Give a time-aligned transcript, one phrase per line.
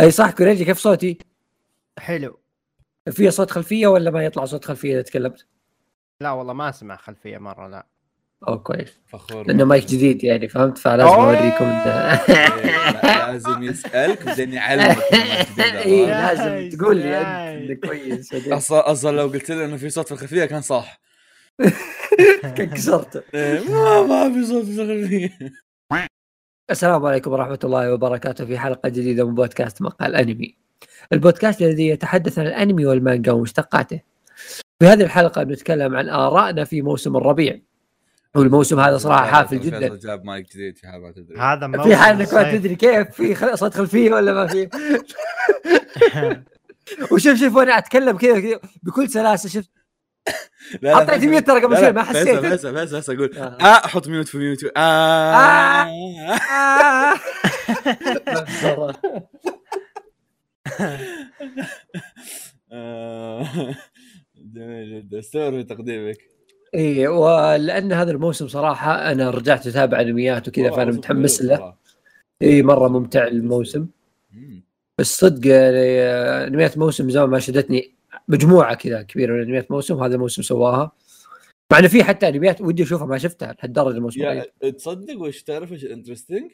[0.00, 1.18] أي صح كوريجي كيف صوتي؟
[1.98, 2.38] حلو.
[3.10, 5.46] في صوت خلفية ولا ما يطلع صوت خلفية إذا تكلمت؟
[6.20, 7.86] لا والله ما أسمع خلفية مرة لا.
[8.48, 9.00] أو كويس.
[9.06, 9.46] فخور.
[9.46, 11.08] لأنه مايك جديد يعني فهمت؟ فلازم.
[11.10, 11.64] أوريكم.
[11.64, 14.98] إيه، لازم يسألك بعدين يعلمك
[15.58, 20.06] اي nice، لازم تقول لي أنت كويس أصلا أصلا لو قلت له إنه في صوت
[20.06, 21.00] في الخلفية كان صح.
[22.42, 23.22] كان كسرته.
[23.34, 25.38] إيه، ما ما في صوت في الخلفية.
[26.70, 30.54] السلام عليكم ورحمة الله وبركاته في حلقة جديدة من بودكاست مقهى الأنمي
[31.12, 34.00] البودكاست الذي يتحدث عن الأنمي والمانجا ومشتقاته.
[34.80, 37.60] في هذه الحلقة نتكلم عن آرائنا في موسم الربيع.
[38.34, 39.96] والموسم هذا صراحة حافل جدا.
[39.96, 41.38] جاب مايك جديد في حال ما تدري.
[41.38, 42.52] هذا في حال إنك ما.
[42.52, 44.68] تدري كيف في خل- صوت خلفية ولا ما في؟
[47.12, 49.70] وشوف شوف وأنا أتكلم كذا كذا بكل سلاسة شفت
[50.82, 52.28] لا، فيصل- mute ترى قبل شوي ما حسيت.
[52.38, 53.40] فيصل فيصل فيصل أقول آه.
[53.60, 55.88] آه أحط mute في mute آه.
[62.72, 63.48] آه.
[64.54, 66.16] جميل جدا استمر في تقديمك
[66.74, 71.74] إي ولأن هذا الموسم صراحة أنا رجعت أتابع أنميات وكذا فأنا متحمس له.
[72.42, 73.86] إي مرة ممتع الموسم.
[74.98, 77.94] بس صدق آه، أنميات موسم زمان ما شدتني
[78.28, 80.92] مجموعة كذا كبيرة من أنميات موسم هذا الموسم سواها
[81.72, 84.70] مع إنه في حتى أنميات ودي أشوفها ما شفتها لهالدرجة الموسم يا الأخير.
[84.70, 86.50] تصدق وش تعرف إيش interesting؟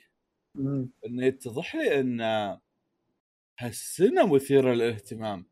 [1.07, 2.21] انه يتضح لي إن
[3.59, 5.47] هالسنة مثيرة للاهتمام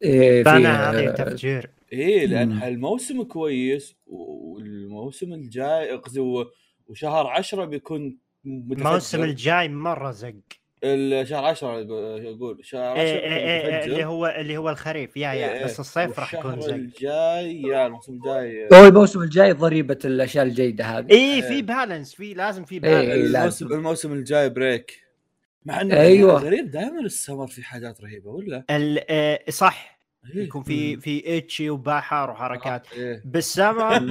[0.00, 2.52] في فأنا هذه تفجير إيه لأن.
[2.52, 6.50] هالموسم كويس والموسم الجاي قصدي و-
[6.86, 8.86] وشهر عشرة بيكون متفجر.
[8.88, 10.34] الموسم الجاي مرة زق
[10.84, 13.84] الشهر 10 أقول شهر 10 إيه إيه إيه إيه.
[13.84, 15.64] اللي هو اللي هو الخريف يا إيه يا إيه.
[15.64, 20.84] بس الصيف راح يكون زق الجاي يا الموسم الجاي هو الموسم الجاي ضريبة الأشياء الجيدة
[20.84, 21.40] هذه اي إيه.
[21.42, 23.24] في balance في لازم في إيه، balance إيه.
[23.24, 25.08] الموسم, الموسم الجاي break
[25.64, 26.34] مع إنه أيوة.
[26.38, 29.98] غريب دائما السمر في حاجات رهيبة ولا؟ ال- صح
[30.34, 30.42] إيه.
[30.44, 33.22] يكون في في اتشي وبحر وحركات إيه.
[33.24, 33.98] بالسمر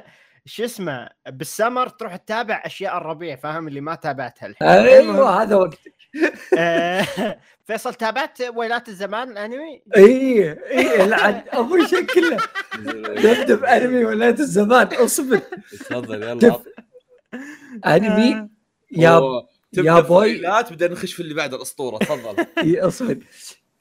[0.40, 4.68] آه، آه، شو اسمه بالسمر تروح تتابع أشياء الربيع فاهم؟ اللي ما تابعتها الحين.
[4.68, 5.78] أيوه هذا وقت
[6.58, 7.06] آه،
[7.66, 12.36] فيصل تابعت ويلات الزمان الانمي؟ اي اي لعن أبو شيء كله.
[13.22, 15.40] دبدب أنمي ولاد الزمان أصبر.
[15.70, 16.62] تفضل يلا.
[17.86, 18.48] أنمي؟
[18.92, 19.20] يا
[19.72, 20.18] تبدأ يا في بوي.
[20.18, 21.98] ويلات بعدين نخش في اللي بعد الأسطورة.
[21.98, 22.46] تفضل.
[22.64, 23.18] إي، أصبر.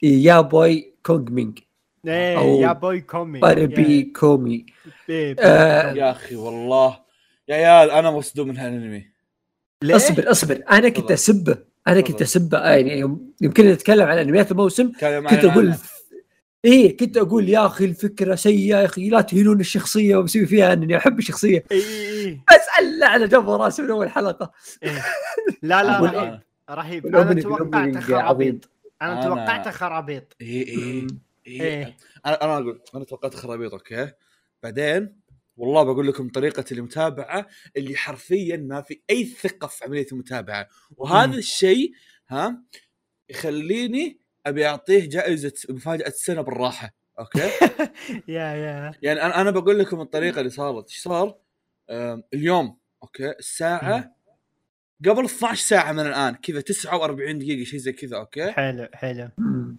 [0.02, 1.60] يا بوي كونغ مينج
[2.08, 4.66] إيه أو يا بوي كومي باربي كومي
[5.10, 7.00] إيه، آه، يا أخي والله.
[7.48, 9.10] يا عيال أنا مصدوم من هالأنمي.
[9.84, 10.62] ليه؟ أصبر أصبر.
[10.72, 11.12] أنا كنت.
[11.12, 12.22] اسبه أنا كنت.
[12.22, 14.92] اسبه يعني يوم- يمكن نتكلم عن أنميات الموسم.
[15.30, 15.74] كنت أقول.
[16.66, 20.98] إيه كنت أقول يا أخي الفكرة سيئة يا أخي لا تهينون الشخصية ومسوي فيها أنني
[20.98, 21.64] أحب الشخصية.
[21.72, 22.44] إيه، إيه، إيه.
[22.52, 24.52] بس اللعنه جاب راسي من اول حلقة.
[24.84, 25.06] إيه.
[25.62, 26.16] لا لا وال-
[26.70, 27.06] رهيب.
[27.06, 28.70] رهيب أنا توقعته ال opening خرابيط.
[29.02, 31.08] أنا أنا- توقعته خرابيط اي اي
[31.50, 31.86] إيه.
[31.86, 31.96] اي
[32.26, 34.12] أنا أنا أقول أنا توقعت خرابيط أوكي؟
[34.64, 35.20] بعدين
[35.58, 40.68] والله بقول لكم طريقة المتابعة اللي حرفيا ما في أي ثقة في عملية المتابعة.
[40.98, 41.38] وهذا.
[41.38, 41.92] الشيء
[42.30, 42.64] ها
[43.30, 47.40] يخليني أبي أعطيه جائزة مفاجأة السنة بالراحة أوكي؟
[48.28, 48.92] يا يا.
[49.02, 50.90] يعني أنا أنا بقول لكم الطريقة اللي صارت.
[50.90, 51.38] إيش صار؟
[52.34, 54.16] اليوم أوكي؟ الساعة
[55.06, 59.30] قبل 12 ساعة من الآن كذا 49 دقيقة شيء زي كذا أوكي؟ حلو حلو.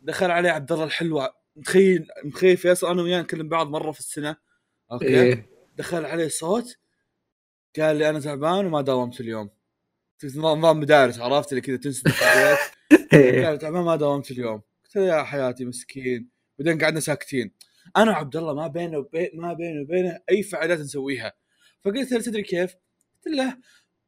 [0.03, 4.37] دخل عليه عبد الله الحلوة متخيل متخيل فيصل؟ أنا وياه نكلم بعض مرة في السنة
[4.93, 5.51] أوكي؟ إيه.
[5.77, 6.77] دخل عليه صوت
[7.79, 9.51] قال لي أنا تعبان وما داومت اليوم.
[10.25, 12.03] نظام مدارس عرفت؟ اللي كذا تنسى.
[13.13, 13.47] إيه.
[13.47, 14.63] قال تعبان ما داومت اليوم.
[14.85, 16.31] قلت له يا حياتي مسكين.
[16.59, 17.55] بعدين قعدنا ساكتين.
[17.97, 21.33] أنا وعبد الله ما بينه وبين ما بينه وبينه أي فعاليات نسويها.
[21.85, 22.75] فقلت له تدري كيف؟
[23.27, 23.59] قلت له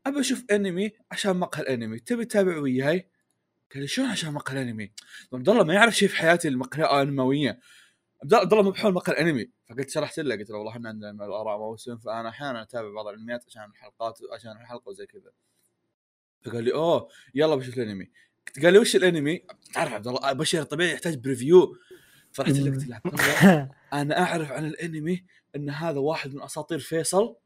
[0.06, 3.10] أبى أشوف انمي عشان مقهى الانمي تبي تتابع وياي؟
[3.74, 4.92] قال لي شلون عشان مقهى الانمي؟
[5.32, 7.60] عبد الله ما يعرف شيء في حياتي المقهى الانموية
[8.22, 11.58] عبد الله- مو بحول مقهى الانمي فقلت شرحت له قلت له والله إحنا عندنا الآراء
[11.58, 15.30] موسم فأنا أحيانا أتابع بعض الانميات عشان الحلقات عشان الحلقة وزي كذا
[16.44, 18.10] فقال لي أوه يلا بشوف الانمي
[18.62, 19.44] قال لي وش الانمي؟
[19.74, 21.76] تعرف عبد الله بشر طبيعي يحتاج preview
[22.32, 23.70] فرحت له قلت له عبد الله
[24.02, 25.24] أنا أعرف عن الانمي
[25.56, 27.36] إن هذا واحد من أساطير فيصل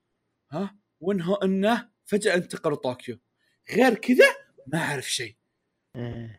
[0.51, 3.19] ها وإنه إنه فجأة انتقل طوكيو
[3.71, 4.27] غير كذا
[4.67, 5.37] ما أعرف شيء.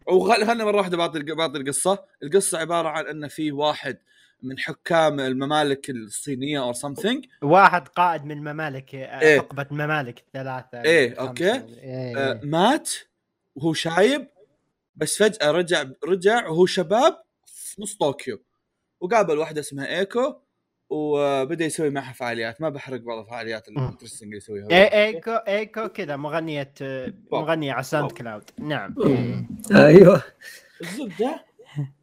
[0.08, 3.98] وخلنا مرة واحدة بعطي بعطي القصة القصة عبارة عن ان في واحد
[4.44, 9.40] من حكام الممالك الصينية أو something واحد قائد من ممالك إيه.
[9.40, 11.28] حقبه ممالك الثلاثه إيه، الخمسة.
[11.30, 11.52] أوكي.
[11.54, 12.40] إيه، آه إيه.
[12.44, 12.92] مات
[13.56, 14.28] وهو شايب
[14.96, 18.40] بس فجأة رجع رجع وهو شباب في نص طوكيو
[19.00, 20.36] وقابل واحدة اسمها إيكو
[20.90, 22.62] وبدأ يسوي معها فعاليات.
[22.62, 23.68] ما بحرق بعض الفعاليات.
[23.68, 24.68] ال interesting اللي يسويها.
[24.68, 26.74] إي- ايكو ايكو كذا مغنية
[27.32, 28.96] مغنية على ساوند كلاود نعم.
[29.76, 30.24] أيوه.
[30.82, 31.46] الزبدة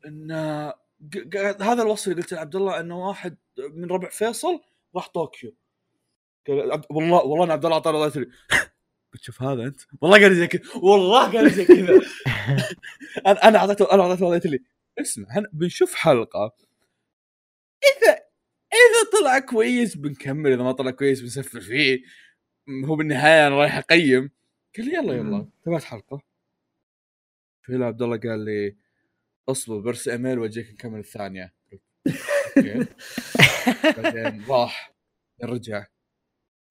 [0.06, 0.32] إن
[1.14, 3.36] ق- ق- هذا الوصف اللي قلت لعبد الله انه واحد
[3.74, 4.60] من ربع فيصل
[4.96, 5.54] راح طوكيو.
[6.90, 8.26] والله والله عبد الله أعطاني الله
[9.12, 9.80] بتشوف هذا أنت.
[10.00, 12.00] والله قال زي كذا والله قال زي كذا.
[13.26, 14.58] أنا أعطيته أنا أعطيته الله لي
[15.00, 16.56] اسمع بنشوف حلقة.
[17.84, 18.23] إذا
[18.94, 22.02] إذا طلع كويس بنكمل إذا ما طلع كويس بنسفر فيه.
[22.84, 24.30] هو بالنهاية أنا رايح أقيم.
[24.76, 25.48] قال لي يلا يلا.
[25.64, 26.22] تابعت حلقة.
[27.62, 28.76] في عبد الله قال لي
[29.48, 31.54] اصبر برسل إيميل وأجيك نكمل الثانية.
[33.96, 34.94] بعدين راح
[35.42, 35.86] رجع.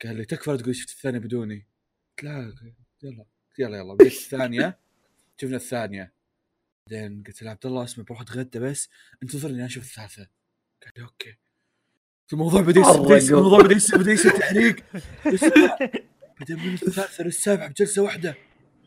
[0.04, 1.68] قال لي تكفى تقول شفت الثانية بدوني.
[2.20, 2.56] قلت لا
[3.04, 3.26] يلا
[3.60, 3.94] يلا يلا.
[3.94, 4.80] بديت الثانية.
[5.42, 6.14] شفنا الثانية.
[6.90, 8.90] بعدين قلت له عبد الله اسمع بروح أتغدى بس.
[9.24, 10.30] انتظرني أشوف الثالثة.
[10.84, 11.43] قال لي okay.
[12.34, 14.76] الموضوع بدا يصير بدا الموضوع بدا يصير بدا يصير تحريق
[15.26, 15.78] يسمع.
[16.40, 18.36] بعدين من الثالثه للسابعه بجلسة واحدة.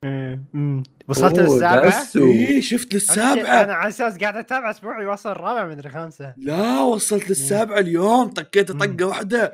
[0.04, 0.82] أمم.
[1.08, 6.34] وصلت للسابعة؟ إيه شفت أنا للسابعه على أساس قاعد أتابع أسبوعي وصل الرابع مدري خامسه
[6.36, 8.28] لا وصلت للسابعة اليوم.
[8.28, 9.52] طقيت طقة واحدة.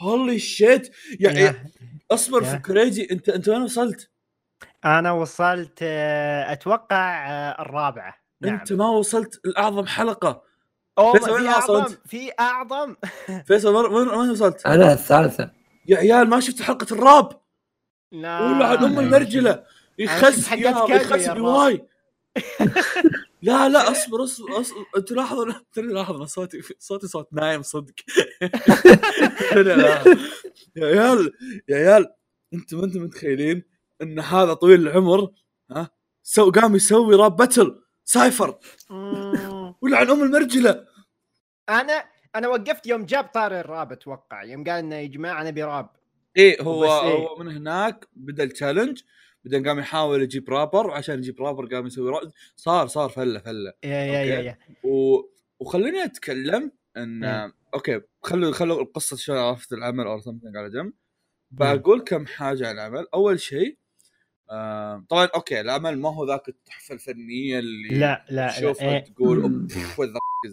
[0.00, 1.56] هولي شيت يعني.
[2.10, 2.44] أصبر.
[2.44, 4.10] في كريجي انت أنت وين وصلت؟
[4.84, 8.14] أنا وصلت آه، أتوقع آه، الرابعة.
[8.42, 8.54] نعم.
[8.54, 10.42] انت ما وصلت لأعظم حلقة.
[10.98, 12.94] فيصل وين في؟ أعظم في أعظم.
[13.48, 15.50] فيصل وين وصلت؟ أنا الثالثة.
[15.88, 17.40] يا عيال ما شفت حلقة الراب؟
[18.12, 18.40] لا.
[18.40, 19.64] ولا عن أم المرجلة.
[19.98, 21.28] يخس يخس.
[21.30, 21.86] Boy.
[23.42, 24.86] لا لا أصبر أصبر أصبر.
[24.96, 25.36] أنت لاحظ
[25.72, 27.94] ترى لاحظ أنا صوتي صوتي صوت نايم صدق.
[30.76, 31.32] يا عيال
[31.68, 32.14] يا عيال
[32.54, 33.62] أنتم ما أنتم متخيلين
[34.02, 35.30] إن هذا طويل العمر
[35.70, 35.90] ها؟
[36.22, 38.58] So قام يسوي rap battle cypher.
[39.84, 39.90] مم.
[39.90, 40.86] ولا عن ام المرجلة.
[41.68, 42.04] أنا
[42.36, 45.90] أنا وقفت يوم جاب طاري الراب أتوقع يوم قال إنه يا جماعة نبي راب.
[46.36, 47.14] إيه هو إيه.
[47.14, 49.02] هو من هناك بدأ ال challenge
[49.44, 50.86] بعدين قام يحاول يجيب رابر.
[50.86, 53.72] وعشان يجيب رابر قام يسوي راب صار صار فلة فلة.
[53.84, 54.40] yeah yeah yeah.
[54.40, 54.58] Yeah.
[54.84, 55.20] و...
[55.60, 57.52] وخليني أتكلم إن إيه.
[57.74, 60.92] okay خلوا خلوا القصة شوي عرفت العمل or something على جنب.
[61.50, 63.06] بقول كم حاجة عن العمل.
[63.14, 63.78] أول شيء
[65.08, 69.04] طبعا okay العمل ما هو ذاك التحفة الفنية اللي لا لا لا تشوفها إيه.
[69.04, 69.44] تقول.
[69.98, 70.08] What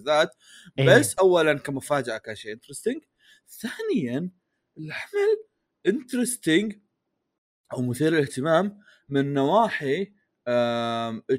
[0.06, 0.36] that
[0.80, 0.86] إيه.
[0.86, 3.02] بس اولا كمفاجأة كان شيء interesting
[3.48, 4.30] ثانيا
[4.78, 5.44] العمل
[5.88, 6.76] interesting
[7.74, 8.80] أو مثير للاهتمام
[9.10, 10.14] من نواحي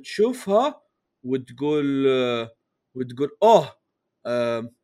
[0.02, 0.82] تشوفها
[1.22, 2.56] وتقول آه،
[2.94, 3.78] وتقول أوه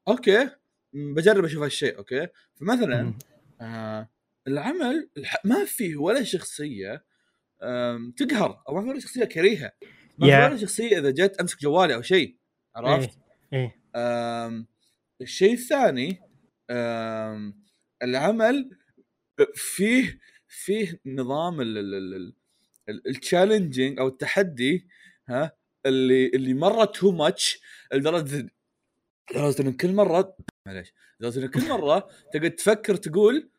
[0.08, 0.50] okay
[0.92, 2.28] بجرب أشوف هالشيء okay
[2.60, 3.14] فمثلا.
[3.60, 4.08] آه
[4.46, 5.10] العمل
[5.44, 7.04] ما فيه ولا شخصية
[8.16, 9.72] تقهر أو ما في ولا شخصية كريهة
[10.18, 10.46] ما في.
[10.46, 12.36] ولا شخصية إذا جت امسك جوالي أو شيء
[12.76, 13.18] عرفت؟
[13.52, 14.66] إيه آم،
[15.20, 16.20] الشيء الثاني
[18.02, 18.70] العمل
[19.54, 20.18] فيه
[20.48, 21.60] فيه نظام
[22.88, 24.88] ال challenging أو التحدي
[25.28, 25.52] ها
[25.86, 27.60] اللي اللي مرة too much
[27.92, 28.48] لدرجة
[29.30, 33.50] لدرجة إن كل مره معليش لدرجة إن كل مرة تقعد تفكر تقول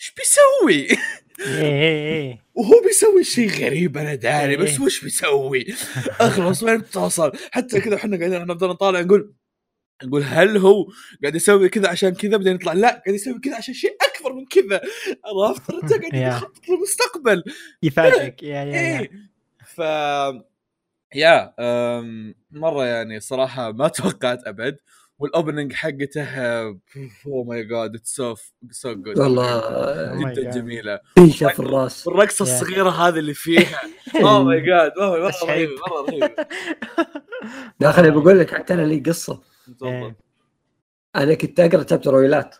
[0.00, 0.98] إيش بيسوي؟
[1.40, 4.80] إيه إيه وهو بيسوي شيء غريب أنا داري بس إيه.
[4.80, 5.66] وش بيسوي؟
[6.20, 9.34] أخلص وين بتوصل؟ حتى كذا إحنا قاعدين نفضل نطالع نقول
[10.04, 10.86] نقول هل هو
[11.22, 14.44] قاعد يسوي كذا عشان كذا بعدين يطلع لا قاعد يسوي كذا عشان شيء أكبر من
[14.46, 14.80] كذا
[15.24, 16.14] عرفت؟ قاعد.
[16.34, 17.44] يخطط للمستقبل
[17.82, 19.08] يفاجئك يا يا
[19.66, 19.78] ف
[21.14, 21.54] يا
[22.50, 24.76] مرة يعني صراحة ما توقعت أبد
[25.18, 26.24] والاوبننج حقته
[27.26, 28.34] Oh my God it's so
[28.70, 30.50] so good والله Oh جدا.
[30.50, 32.48] جميلة تنشف في الراس والرقصه Yeah.
[32.48, 33.80] الصغيرة هذه اللي فيها
[34.16, 35.72] oh my God مره رهيبه.
[35.90, 36.34] مره رهيبه
[37.92, 40.16] خليني بقول لك حتى أنا لي قصة تفضل إيه.
[41.16, 42.56] أنا كنت أقرأ chapter ويلات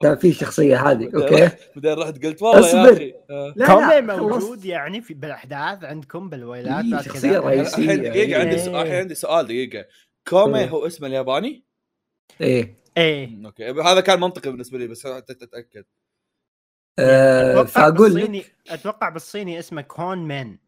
[0.00, 2.92] كان في شخصية هذه أوكي بعدين رحت قلت والله يا أصبر.
[2.92, 3.52] أخي آه.
[3.56, 4.64] لا كومي لا موجود.
[4.64, 7.78] يعني في بالأحداث عندكم بالويلات إيه، كذا رئيسية.
[7.84, 8.62] الحين دقيقة عندي إيه.
[8.64, 9.84] سؤال الحين عندي سؤال دقيقة
[10.28, 10.68] كومي إيه.
[10.68, 11.64] هو اسمه الياباني؟
[12.40, 12.74] إيه.
[12.96, 13.46] إيه.
[13.46, 13.70] Okay.
[13.70, 15.84] هذا كان منطقي بالنسبة لي بس اتاكد
[16.98, 18.16] آه أتوقع فاقول لك.
[18.16, 20.58] بالصيني أتوقع بالصيني اسمه كونغ مينج.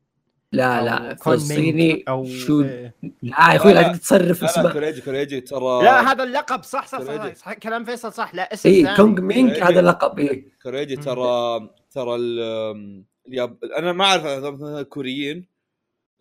[0.53, 2.95] لا لا كون الصيني مينج أو شو إيه.
[3.03, 6.63] لا يا أخوي لا، لا تصرف لا لا اسمه كوريجي كوريجي ترى لا هذا اللقب.
[6.63, 7.17] صح صح صح.
[7.17, 8.35] صح, صح كلام فيصل صح.
[8.35, 8.97] لا اسم اي ثاني.
[8.97, 9.51] كونغ مينج.
[9.51, 10.49] هذا لقب إيه.
[10.63, 10.97] كوريجي.
[10.97, 13.65] ترى ترى ال- الياب...
[13.65, 15.49] أنا ما أعرف مثلا الكوريين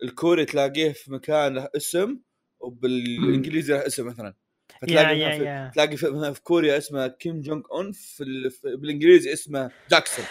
[0.02, 2.18] الكوري تلاقيه في مكان له اسم
[2.60, 4.34] وبالإنجليزي له اسم مثلا.
[4.82, 5.44] فتلاقي يا مثلاً في...
[5.44, 5.70] yeah.
[5.74, 8.50] تلاقي في, في كوريا اسمه كيم جونج اون في, ال...
[8.50, 10.24] في بالانجليزي اسمه جاكسون.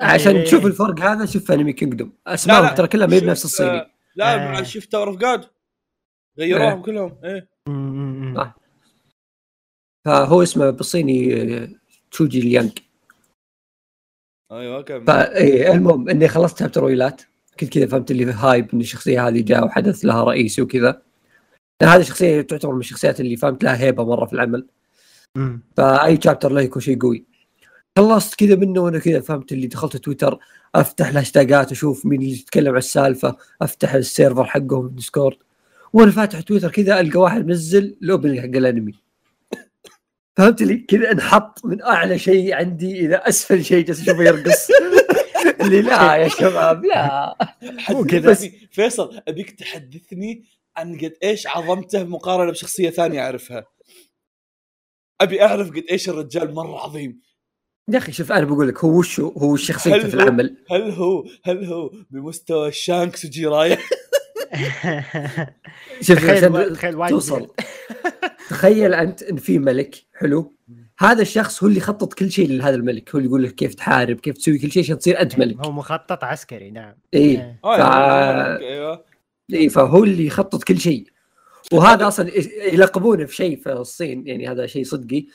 [0.00, 0.44] عشان إيه.
[0.44, 3.70] تشوف الفرق هذا شوف انمي Kingdom اسمائهم لا، ترى كلها ما هي بنفس الصيني.
[3.70, 4.62] آه، لا آه.
[4.62, 5.44] شفت Tower of God
[6.38, 7.48] غيروهم كلهم إيه.
[8.36, 8.56] صح.
[10.04, 11.68] فهو اسمه بالصيني آه،
[12.10, 12.78] تشوجي ليانج
[14.52, 17.22] أيوه كمل فايه المهم إني خلصت chapter ويلات
[17.60, 21.02] كنت كذا فهمت اللي hype إن الشخصية هذه جاء وحدث لها رئيسي وكذا.
[21.82, 24.66] لأن هذه الشخصيه تعتبر من الشخصيات اللي فهمت لها هيبة مرة في العمل.
[25.36, 25.62] مم.
[25.76, 27.24] فأي chapter له يكون شيء قوي.
[27.96, 30.38] خلصت كذا منه وأنا كذا فهمت اللي دخلت تويتر.
[30.74, 33.36] أفتح الهاشتاجات أشوف مين اللي يتكلم عن السالفة.
[33.62, 35.36] أفتح ال server حقهم في ديسكورد
[35.92, 38.92] وأنا فاتح تويتر كذا ألقى واحد منزل ال opening حق الأنمي.
[40.36, 44.68] فهمت لي؟ كذا انحط من أعلى شيء عندي إلى أسفل شيء جالس أشوفه يرقص.
[45.60, 47.36] اللي لا يا شباب لا.
[47.90, 48.34] مو كذا.
[48.70, 50.44] فيصل أبيك تحدثني
[50.76, 53.64] عن قد إيش عظمته مقارنة بشخصية ثانية أعرفها.
[55.20, 57.20] أبي أعرف قد إيش الرجال مرة عظيم.
[57.88, 60.20] يا أخي شوف أنا بقول لك هو وش هو هو وش شخصيته هل في هو-
[60.20, 63.78] العمل؟ هل هو هل هو بمستوى شانكس وجيرايا؟
[66.02, 67.48] شوف تخيل توصل.
[68.50, 70.52] تخيل أنت إن في ملك حلو؟
[70.98, 73.10] هذا الشخص هو اللي يخطط كل شيء لهذا الملك.
[73.10, 75.66] هو اللي يقول لك كيف تحارب كيف تسوي كل شيء عشان تصير أنت ملك.
[75.66, 76.94] هو مخطط عسكري نعم.
[77.14, 77.80] اي آه، ف...
[78.62, 79.04] أيوه.
[79.54, 81.06] اي فهو اللي يخطط كل شيء.
[81.72, 82.30] وهذا أصلا
[82.74, 85.26] يلقبونه في شيء في الصين يعني هذا شيء صدقي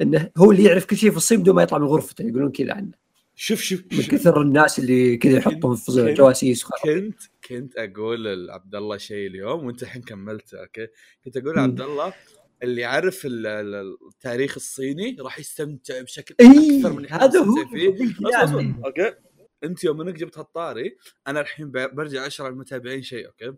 [0.00, 2.72] إنه هو اللي يعرف كل شيء في الصين بدون ما يطلع من غرفته يقولون كذا
[2.72, 2.92] عنه.
[3.34, 4.02] شوف شوف من.
[4.02, 6.64] كثر الناس اللي كذا يحطهم في جواسيس.
[6.64, 10.86] كنت كنت أقول لعبد الله شيء اليوم وأنت الحين كملت okay؟
[11.24, 11.56] كنت أقول.
[11.56, 12.12] لعبد الله
[12.62, 18.14] اللي يعرف ال- ال- التاريخ الصيني راح يستمتع بشكل اي أكثر من هذا هو فيه.
[18.84, 19.14] okay؟
[19.64, 23.52] أنت يوم إنك جبت هالطاري أنا الحين برجع أشرح للمتابعين شيء okay؟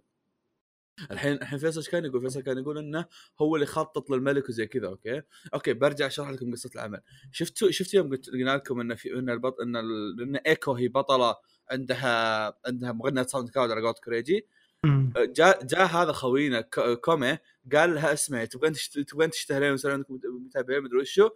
[1.10, 3.04] الحين الحين فيصل إيش كان يقول؟ فيصل كان يقول إنه
[3.40, 5.22] هو اللي خطط للملك وزي كذا okay؟
[5.54, 7.00] Okay برجع أشرح لكم قصة العمل.
[7.32, 10.88] شفتوا شفتوا يوم قلت قلنا لكم إن في إن البط إن ال- إن إيكو هي
[10.88, 11.36] بطلة
[11.70, 14.46] عندها عندها مغنيه ساوند كلاود على قولت كوريجي
[14.84, 15.12] مم.
[15.16, 16.60] جاء جاء هذا خوينا
[17.04, 17.38] كومي
[17.72, 21.28] قال لها اسمعي تبغين تشت- تبغين تشتهرين ويصير عندك مت- متابعين مدري وشو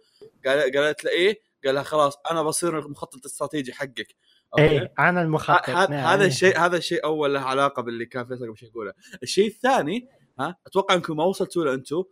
[0.45, 4.15] قال قالت له إيه قال لها خلاص أنا بصير المخطط الاستراتيجي حقك
[4.57, 5.69] إيه أنا المخطط.
[5.69, 8.93] هذا الشيء هذا الشيء أول له علاقة باللي كان فيصل قبل شوي يقوله.
[9.23, 10.07] الشيء الثاني
[10.39, 12.03] ها أتوقع إنكم ما وصلتوا له أنتم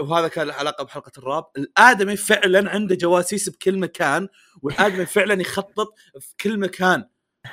[0.00, 1.44] وهذا كان له علاقة بحلقة الراب.
[1.56, 4.28] الآدمي فعلا عنده جواسيس بكل مكان
[4.62, 7.04] والآدمي فعلا يخطط في كل مكان.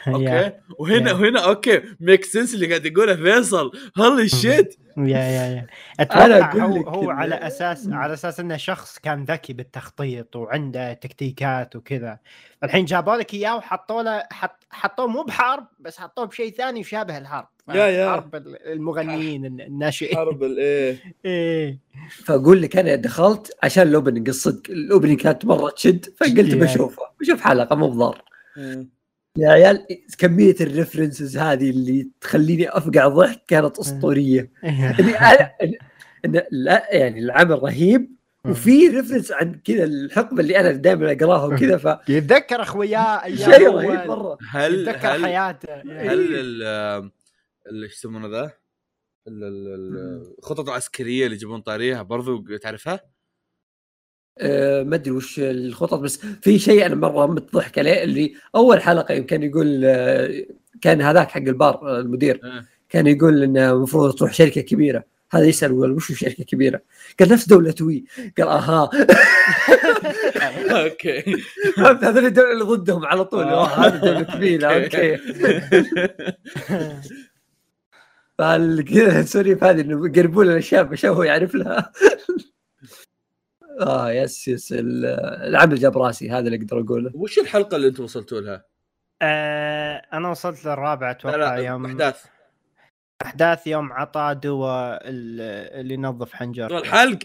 [0.08, 1.14] okay وهنا.
[1.14, 3.72] وهنا okay make sense اللي قاعد يقوله فيصل.
[3.98, 5.68] holy shit yeah yeah yeah
[6.00, 12.20] أتوقع هو هو على أساس على أساس إنه شخص كان ذكي بالتخطيط وعنده تكتيكات وكذا.
[12.64, 17.18] الحين جابوا لك إياه وحطوا له حط حطوه مو بحرب بس حطوه بشيء ثاني يشابه
[17.18, 17.48] الحرب.
[17.70, 18.10] yeah- yeah.
[18.12, 20.16] حرب المغنيين الناشئين.
[20.18, 21.80] حرب الايه إيه.
[22.26, 26.56] فأقول لك أنا دخلت عشان ال opening الصدق ال opening كانت مرة تشد فقلت.
[26.56, 27.02] بشوفه.
[27.20, 28.24] بشوف حلقة مو بضار.
[29.40, 29.86] يا عيال
[30.18, 34.52] كمية ال references هذه اللي تخليني أفقع ضحك كانت أسطورية.
[36.26, 38.12] إن لا يعني العمل رهيب
[38.46, 43.70] وفي reference عن كذا الحقبة اللي أنا دائما أقراها وكذا ف يتذكر اخوياه أيام شيء
[43.70, 44.08] رهيب.
[44.08, 44.38] مرة.
[44.50, 45.74] هل يتذكر هل حياته.
[45.76, 47.12] هل ال-
[47.70, 48.52] اللي إيش يسمونه ذا؟
[49.28, 53.00] ال- ال- ال- الخطط العسكرية اللي يجيبون طاريها برضو تعرفها؟
[54.40, 59.14] آه، ما أدري وش الخطط بس في شيء أنا مرة متضحك عليه اللي أول حلقة
[59.14, 60.46] يمكن يقول آه،
[60.82, 62.42] كان هذاك حق البار آه، المدير.
[62.90, 65.04] كان يقول انه المفروض تروح شركة كبيرة.
[65.32, 66.82] هذا يسأل وش شركة كبيرة؟
[67.20, 68.04] قال نفس دولة وي
[68.38, 68.90] قال أها.
[70.84, 71.22] أوكي.
[71.78, 73.44] فهمت؟ هذول الدولة اللي ضدهم على طول.
[73.44, 75.18] هذا دولة كبيره أوكي.
[78.40, 81.92] فكذا السوريف هذه إنه يقربون الأشياء عشان هو يعرف لها.
[83.80, 85.06] آه yes yes ال-
[85.50, 87.12] العمل جاب راسي هذا اللي أقدر أقوله.
[87.14, 88.64] وش الحلقة اللي أنتم وصلتوا لها؟
[89.22, 92.26] آه، أنا وصلت للرابع لا أتوقع لا يوم احداث
[93.26, 96.78] احداث يوم عطى دواء ال- اللي ينظف حنجر.
[96.78, 97.20] الحلق.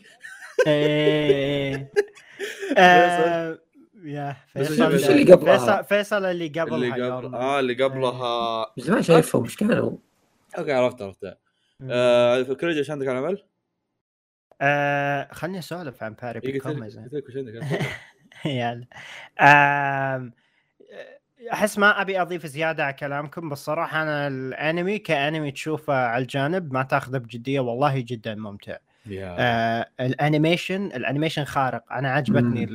[0.66, 1.92] إيه.
[2.78, 3.58] آه،
[4.04, 4.94] yeah بس فيصل.
[4.94, 8.66] وش اللي قبلها؟ فيصل اللي قبلها اللي قبل آه اللي قبلها.
[8.78, 9.96] من زمان شايفهم مش كانوا؟
[10.58, 11.36] okay عرفت عرفت.
[11.90, 13.42] آه كريجي إيش عندك على العمل؟
[14.64, 17.24] آه، خلني أسولف عن باري إيه، عندك
[18.44, 18.86] يلا
[19.40, 20.32] آم،
[21.52, 26.72] أحس ما أبي أضيف زيادة على كلامكم بس صراحة أنا الأنمي كأنمي تشوفه على الجانب
[26.72, 28.76] ما تأخذه بجدية والله جدا ممتع.
[29.38, 31.92] آه ال animation ال animation خارق.
[31.92, 32.66] أنا عجبتني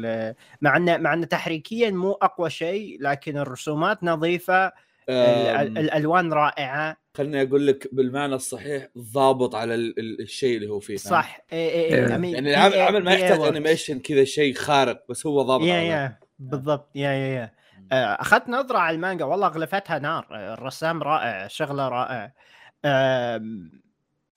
[0.62, 4.72] مع انه مع إنه تحريكيا مو أقوى شيء لكن الرسومات نظيفة.
[5.10, 6.98] الألوان رائعة.
[7.18, 11.40] خليني أقول لك بالمعنى الصحيح ضابط على ال- ال- الشيء اللي هو فيه؟ صح.
[11.54, 11.96] إيه إيه إيه.
[11.96, 12.10] إيه.
[12.10, 13.42] يعني العمل العمل ما يحتاج.
[13.42, 16.90] animation كذا شيء خارق بس هو ضابط yeah على yeah بالضبط.
[16.96, 17.52] yeah yeah yeah.
[17.92, 19.26] آه، أخذت نظرة على المانجا.
[19.26, 20.28] والله غلفتها نار.
[20.32, 22.34] الرسام رائع شغلة رائع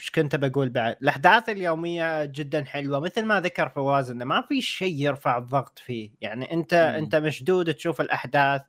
[0.00, 3.00] إيش كنت بقول بعد؟ الأحداث اليومية جدا حلوة.
[3.00, 6.10] مثل ما ذكر فواز إنه ما في شيء يرفع الضغط فيه.
[6.20, 6.80] يعني انت مم.
[7.04, 8.62] أنت مشدود تشوف الأحداث.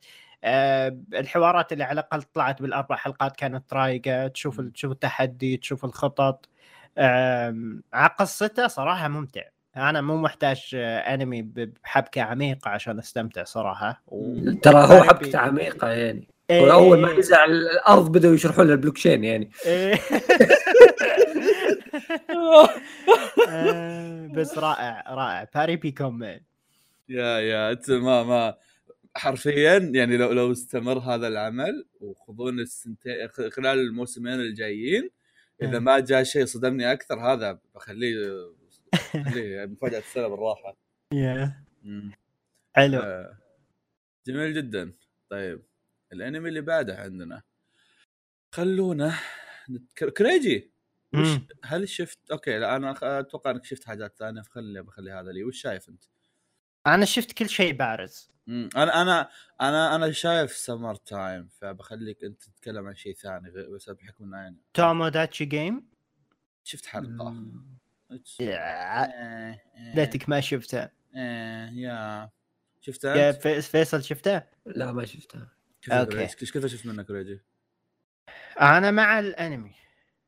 [1.14, 4.62] الحوارات اللي على الأقل طلعت بالأربع حلقات كانت رايقة تشوف.
[4.62, 6.50] تشوف التحدي تشوف الخطط.
[7.94, 9.42] على قصته صراحة ممتع.
[9.78, 14.02] أنا مو محتاج آه، انمي بحبكة عميقة عشان أستمتع صراحة.
[14.08, 14.36] و...
[14.64, 16.28] ترى هو حبكته بي- عميقة يعني.
[16.50, 19.50] إيه، واول ما نزل على الأرض بدأوا يشرحون له البلوكشين يعني.
[19.66, 20.00] إيه.
[23.50, 25.48] آه، بس رائع رائع.
[25.56, 26.40] باري بيكومي
[27.10, 28.54] يا يا أنت ما ما
[29.16, 35.10] حرفيا يعني لو لو استمر هذا العمل وخذون السنتين خلال الموسمين الجايين
[35.62, 35.80] إذا إيه.
[35.80, 38.16] ما جاء شيء صدمني أكثر هذا بخليه
[39.16, 40.78] بخليه مفاجأة السنة بالراحة
[41.84, 42.12] مم.
[42.74, 43.38] حلو آه،
[44.28, 44.94] جميل جدا
[45.30, 45.64] طيب
[46.14, 47.42] الأنمي اللي بعده عندنا
[48.52, 49.14] خلونا
[49.70, 50.10] نتكر...
[50.10, 50.74] كريجي
[51.14, 51.28] وش.
[51.64, 55.62] هل شفت أوكي لا أنا أتوقع إنك شفت حاجات ثانية فخلي بخلي هذا لي وش
[55.62, 56.04] شايف أنت؟
[56.88, 58.30] أنا شفت كل شيء بارز.
[58.48, 58.70] مم.
[58.76, 59.30] أنا أنا
[59.62, 64.34] أنا أنا شايف سمر تايم فبخليك أنت تتكلم عن شيء ثاني غير بس بحكم ان
[64.40, 65.88] أنا توموداتشي جيم
[66.64, 67.36] شفت حلقه
[68.40, 70.84] يا- إيه، إيه، ليتك ما شفته.
[71.16, 71.74] إيه، يا.
[71.74, 72.30] يا
[72.82, 75.48] شفته؟ في- فيصل شفته؟ لا ما شفتها
[75.92, 76.12] أوكي.
[76.12, 77.42] كريجي؟ إيش كثر شفت منك ريجي؟
[78.62, 79.72] أنا مع الأنمي.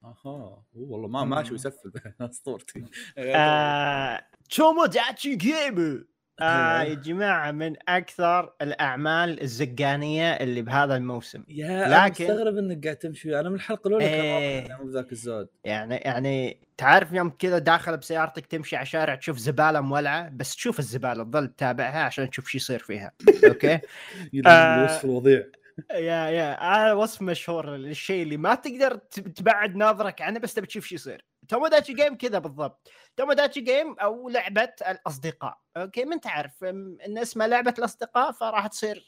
[0.03, 0.63] أها.
[0.75, 1.53] والله ما ماشي مم.
[1.53, 2.85] ويسفل أسطورتي.
[3.17, 6.07] آه، توموداتشي جيم
[6.39, 6.81] آه.
[6.83, 11.43] يا جماعة من أكثر الأعمال الزقانية اللي بهذا الموسم.
[11.47, 13.39] yeah لكن- مستغرب إنك قاعد تمشي.
[13.39, 14.67] أنا من الحلقة الأولى إيه.
[14.67, 15.47] كان مو بذاك الزود.
[15.63, 20.79] يعني يعني تعرف يوم كذا داخل بسيارتك تمشي على شارع تشوف زبالة مولعة؟ بس تشوف
[20.79, 23.11] الزبالة تظل تتابعها عشان تشوف شو يصير فيها.
[23.47, 23.73] okay؟
[24.45, 24.75] آه.
[24.79, 25.43] الوصف الوضيع.
[25.91, 28.95] yeah yeah هذا وصف مشهور للشيء اللي ما تقدر
[29.35, 31.25] تبعد نظرك عنه بس تبي تشوف شو يصير.
[31.49, 32.91] توموداتشي جيم كذا بالضبط.
[33.17, 35.57] توموداتشي جيم أو لعبة الأصدقاء.
[35.77, 39.05] okay ما انت عارف أم، إن اسمها لعبة الأصدقاء فراح تصير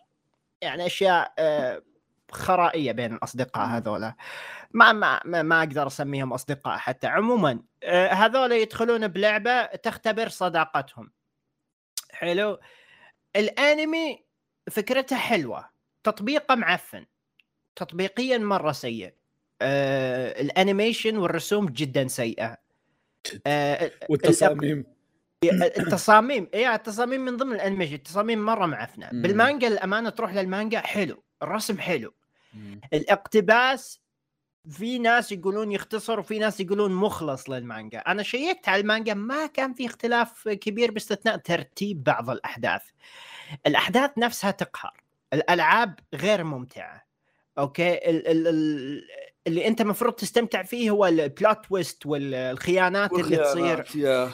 [0.61, 1.83] يعني أشياء آه،
[2.31, 4.15] خرائية بين الأصدقاء هذولا.
[4.71, 7.07] ما ما ما, ما أقدر أسميهم أصدقاء حتى.
[7.07, 11.11] عموما آه، هذولا يدخلون بلعبة تختبر صداقتهم.
[12.11, 12.59] حلو؟
[13.35, 14.25] الأنمي
[14.71, 15.69] فكرته حلوة.
[16.03, 17.05] تطبيقه معفن.
[17.75, 19.16] تطبيقيا مرة سيء.
[19.61, 22.57] آه ال animation والرسوم جدا سيئة.
[23.47, 24.85] آه والتصاميم.
[25.43, 29.09] التصاميم اي التصاميم من ضمن ال animation التصاميم مرة معفنه.
[29.11, 32.13] بالمانجا الامانه تروح للمانجا حلو الرسم حلو.
[32.53, 32.81] مم.
[32.93, 34.01] الاقتباس
[34.69, 37.99] في ناس يقولون يختصر وفي ناس يقولون مخلص للمانجا.
[37.99, 42.81] أنا شيكت على المانجا ما كان في اختلاف كبير باستثناء ترتيب بعض الأحداث.
[43.67, 45.03] الأحداث نفسها تقهر.
[45.33, 47.07] الألعاب غير ممتعة.
[47.57, 49.03] okay؟ ال ال ال
[49.47, 53.85] اللي أنت المفروض تستمتع فيه هو ال plot twist والخيانات اللي تصير.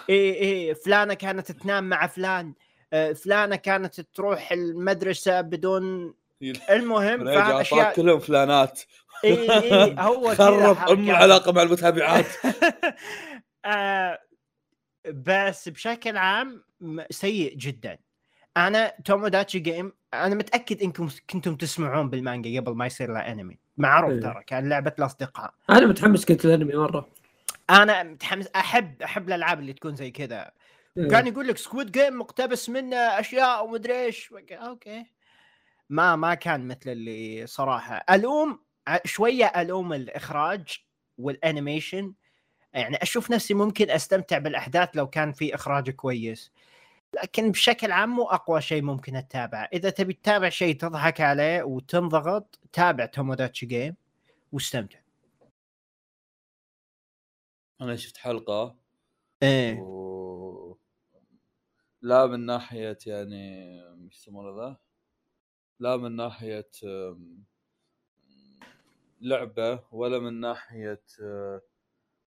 [0.09, 2.53] اي اي فلانة كانت تنام مع فلان.
[2.93, 6.13] آه، فلانة كانت تروح المدرسة بدون
[6.69, 8.81] المهم أعطاك فأشياء كلهم فلانات.
[9.25, 10.89] اي اي هو خرب.
[10.89, 12.25] أم العلاقه مع المتابعات.
[13.65, 14.19] آه،
[15.13, 16.63] بس بشكل عام
[17.09, 17.97] سيء جدا.
[18.57, 24.11] أنا Tomodachi Game أنا متأكد إنكم كنتم تسمعون بالمانجا قبل ما يصير له انمي معروف
[24.11, 24.21] إيه.
[24.21, 25.53] ترى كان لعبة الأصدقاء.
[25.69, 27.09] أنا متحمس كنت الأنمي مرة.
[27.69, 30.51] أنا متحمس أحب أحب الألعاب اللي تكون زي كذا.
[30.97, 31.07] إيه.
[31.07, 34.33] كان يقول لك Squid Game مقتبس منه أشياء ومدري إيش.
[34.51, 35.05] okay.
[35.89, 38.05] ما ما كان مثل اللي صراحة.
[38.09, 38.59] ألوم
[39.05, 40.79] شوية ألوم الإخراج
[41.17, 42.13] والأنيميشن.
[42.73, 46.51] يعني أشوف نفسي ممكن أستمتع بالأحداث لو كان في إخراج كويس.
[47.13, 52.59] لكن بشكل عام مو أقوى شيء ممكن تتابعه إذا تبي تتابع شيء تضحك عليه وتنضغط
[52.73, 53.95] تابع Tomodachi Game
[54.51, 54.99] واستمتع.
[57.81, 58.75] أنا شفت حلقة
[59.43, 59.79] إيه.
[59.79, 60.75] و...
[62.01, 64.77] لا من ناحية يعني إيش يسمونه ذا؟
[65.79, 66.69] لا من ناحية
[69.21, 71.61] لعبة ولا من ناحية أه،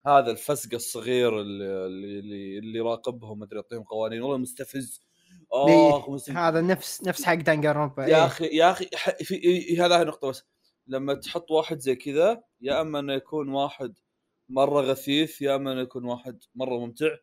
[0.07, 5.01] هذا الفسق الصغير اللي اللي اللي, يراقبهم مدري يعطيهم قوانين والله مستفز
[5.53, 8.27] آخ ليه؟ مستفز هذا نفس نفس حق دانجارومبا يا إيه.
[8.27, 9.35] أخي يا أخي ح- في
[9.77, 10.45] إي- هذا نقطة بس
[10.87, 13.95] لما تحط واحد زي كذا يا أما إنه يكون واحد
[14.49, 17.17] مرة غثيث يا أما إنه يكون واحد مرة ممتع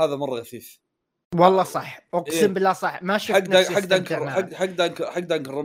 [0.00, 0.76] هذا مرة غثيث
[1.34, 2.46] والله صح أقسم إيه.
[2.46, 4.30] بالله صح ما شفت حق دان نفسي حق دان استمتع معه.
[4.34, 5.18] حق حق دان حق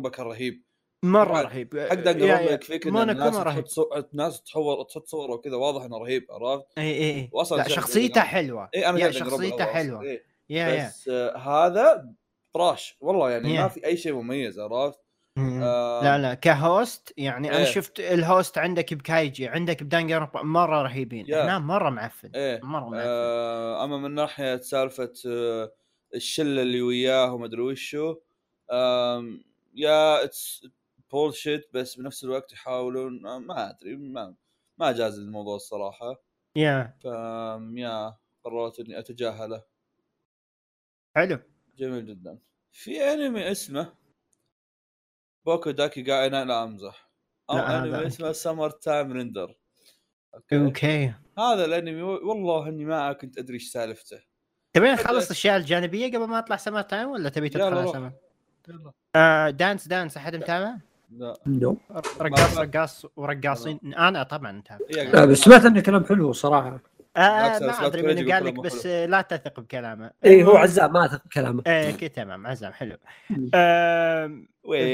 [0.10, 0.63] كان رهيب
[1.03, 2.51] مرة حق- رهيب يا- يا.
[2.51, 3.65] يكفيك إن مونوكوما الناس رهيب
[4.13, 8.69] الناس تصور تحط صورة وكذا واضح إنه رهيب عرفت؟ إي إي إي لا شخصيته حلوة
[8.75, 10.01] إي أنا يا شخصيته حلوة.
[10.01, 10.23] إيه.
[10.49, 12.09] يا يا بس آه هذا
[12.53, 13.61] طراش والله يعني Yeah.
[13.61, 14.99] ما في أي شيء مميز عرفت؟
[15.37, 17.63] آه، لا لا كهوست يعني أنا إيه.
[17.65, 21.43] شفت الهوست عندك بكايجي عندك بدانجر مرة رهيبين يا.
[21.45, 25.71] هنا مرة معفن إيه مرة معفن آه أما من ناحية سالفة آه
[26.15, 28.15] الشلة اللي وياه وما أدري وشو
[29.75, 30.67] yeah it's
[31.12, 34.36] bullshit بس بنفس الوقت يحاولون آه، ما أدري ما
[34.78, 36.24] ما جاز الموضوع الصراحة.
[36.55, 37.06] yeah ف
[37.75, 39.63] yeah قررت إني أتجاهله.
[41.15, 41.39] حلو.
[41.78, 42.38] جميل جدا.
[42.71, 43.93] في انمي اسمه
[45.45, 47.10] بوكو داكي جاي لا امزح
[47.50, 48.08] أو انمي.
[48.08, 49.55] اسمه Summer Time Render
[50.36, 50.65] okay.
[50.65, 51.13] okay.
[51.38, 54.21] هذا الانمي والله إني ما كنت أدري إيش سالفته.
[54.74, 57.88] تبي نخلص الأشياء الجانبية قبل ما اطلع Summer Time ولا تبي تدخل على.
[57.88, 58.12] سمر؟
[58.67, 58.91] يلا.
[59.15, 60.78] آه Dance Dance أحد متابع؟
[61.12, 61.38] لا.
[62.21, 63.80] رقاص رقاص ورقاصين.
[63.97, 66.80] أنا طبعا متابع إيه، لا بس سمعت انه كلام حلو صراحة.
[67.17, 70.12] آه ما أدري من قال لك بس لا تثق بكلامه.
[70.26, 71.63] اي هو عزام ما أثق بكلامه.
[71.67, 72.97] إيه okay تمام عزام حلو.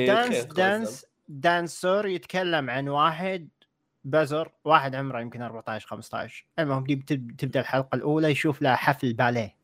[0.07, 3.49] Dance Dance Danseur يتكلم عن واحد
[4.03, 6.85] بزر واحد عمره يمكن 14 15 المهم
[7.37, 9.57] تبدأ الحلقة الأولى يشوف له حفل باليه.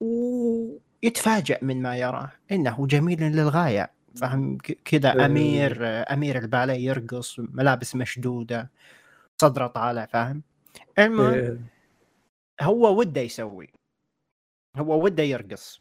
[0.00, 3.95] ويتفاجأ من ما يراه إنه جميل للغاية.
[4.16, 5.26] فهم ك- كذا إيه.
[5.26, 8.70] أمير أمير الباليه يرقص ملابس مشدودة
[9.40, 10.42] صدرة طالع فاهم؟
[10.98, 11.60] المهم إيه.
[12.60, 13.68] هو وده يسوي.
[14.76, 15.80] هو وده يرقص.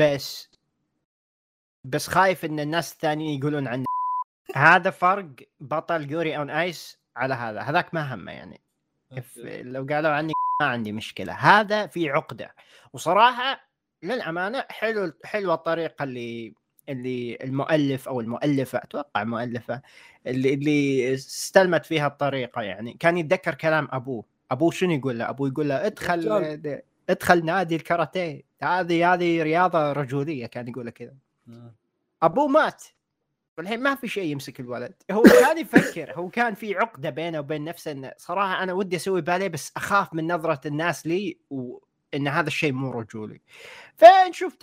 [0.00, 0.48] بس
[1.84, 3.84] بس خايف إن الناس الثانيين يقولون عنه.
[4.54, 5.28] هذا فرق
[5.60, 7.60] بطل Yuri on Ice على هذا.
[7.60, 8.60] هذاك ما همه يعني.
[9.62, 11.32] لو قالوا عني ما عندي مشكلة.
[11.32, 12.54] هذا في عقدة.
[12.92, 13.68] وصراحة
[14.02, 16.54] للأمانة حلو حلوة الطريقة اللي
[16.88, 19.82] اللي المؤلف أو المؤلفة أتوقع مؤلفة
[20.26, 22.96] اللي اللي استلمت فيها الطريقة يعني.
[23.00, 24.24] كان يتذكر كلام أبوه.
[24.50, 26.82] أبوه شنو يقول له؟ أبوه يقول له ادخل رجال.
[27.10, 28.42] ادخل نادي الكاراتيه.
[28.62, 30.46] هذه هذه رياضة رجولية.
[30.46, 31.14] كان يقول له كذا.
[32.22, 32.84] أبوه مات.
[33.58, 34.94] والحين ما في شيء يمسك الولد.
[35.10, 39.20] هو كان يفكر هو كان في عقدة بينه وبين نفسه انه صراحة أنا ودي أسوي
[39.20, 41.38] باليه بس أخاف من نظرة الناس لي
[42.14, 43.40] وان هذا الشيء مو رجولي.
[43.96, 44.54] فنشوف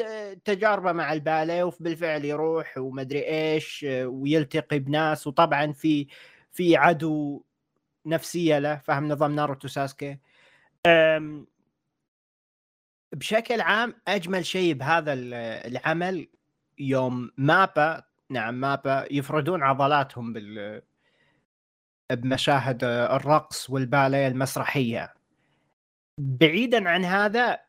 [0.45, 6.07] تجاربه مع الباليه وبالفعل يروح ومدري إيش ويلتقي بناس وطبعا في
[6.51, 7.43] في عدو
[8.05, 10.17] نفسية له فاهم نظام ناروتو ساسكي؟
[13.13, 15.33] بشكل عام أجمل شيء بهذا ال-
[15.71, 16.27] العمل
[16.79, 20.81] يوم MAPPA نعم MAPPA يفردون عضلاتهم بال
[22.11, 25.13] بمشاهد الرقص والباليه المسرحية.
[26.17, 27.59] بعيدا عن هذا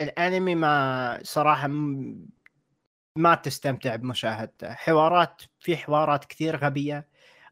[0.00, 1.68] الأنمي ما صراحة
[3.16, 4.74] ما تستمتع بمشاهدته.
[4.74, 7.08] حوارات في حوارات كثير غبية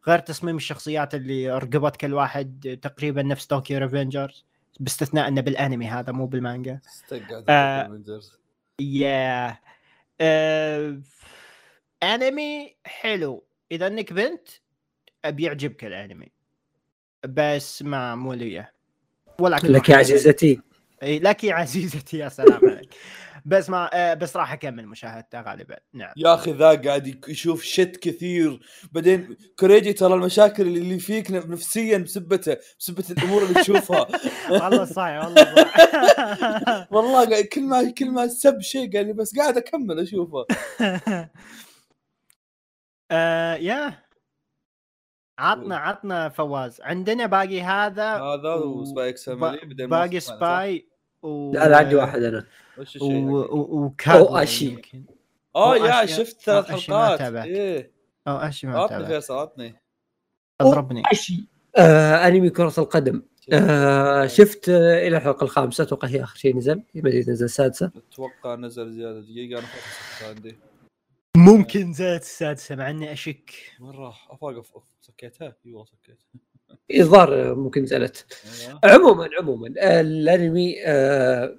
[0.08, 4.44] غير تصميم الشخصيات اللي رقبت كل واحد تقريبا نفس Tokyo Revengers
[4.80, 6.80] باستثناء إنه بالأنمي هذا مو بالمانجا.
[7.48, 8.02] آه.
[8.80, 9.58] يا
[10.20, 11.00] آه...
[12.02, 13.44] أنمي حلو.
[13.72, 14.48] إذا إنك بنت
[15.26, 16.32] بيعجبك الأنمي.
[17.24, 18.66] بس ما مو لي
[19.40, 20.60] ولكن لك يا عزيزتي.
[21.02, 22.94] إي، لك يا عزيزتي يا سلام عليك.
[23.44, 25.76] بس ما آه، بس راح أكمل مشاهدته غالبا.
[25.92, 26.12] نعم.
[26.16, 28.60] يا أخي ذا قاعد يشوف شت كثير.
[28.92, 34.06] بعدين كوريجي ترى المشاكل اللي فيك نفسيا بسبته بسبه الأمور اللي تشوفها.
[34.50, 39.36] والله صايع والله صايع والله قاعد كل ما كل ما سب شيء قال لي بس
[39.36, 40.46] قاعد أكمل أشوفه.
[43.10, 44.07] آه، يا.
[45.38, 46.80] عطنا عطنا فواز.
[46.80, 50.88] عندنا باقي هذا هذا و- وسباي إكس با- فاميلي بعدين باقي سباي
[51.22, 51.52] و...
[51.52, 52.46] لا لا عندي واحد أنا؟
[52.78, 53.06] وش و...
[53.06, 53.92] و...
[55.56, 57.46] آه أو يا شفت ثلاث أو أشي ما حلقات.
[57.46, 57.92] إيه.
[58.28, 59.06] أو أشي ما عطني.
[59.06, 59.74] فيصل عطني.
[60.60, 61.48] اضربني أشي.
[61.76, 63.22] آه أنمي كرة القدم.
[63.52, 65.84] آه شفت آه إلى الحلقة الخامسة.
[65.84, 66.82] أتوقع هي آخر شيء نزل.
[66.94, 67.90] يبدأ نزل السادسة.
[68.12, 69.58] أتوقع نزل زيادة دقيقة.
[69.58, 69.68] أنا
[70.28, 70.58] عندي.
[71.36, 73.50] ممكن زادت السادسة مع إني أشك.
[73.80, 74.28] وين راح؟
[75.08, 76.18] افاق أف- أف- سكيتها إي والله سكيتها
[77.00, 78.26] الظاهر ممكن نزلت.
[78.84, 79.68] عموما عموما
[80.00, 81.58] الأنمي آه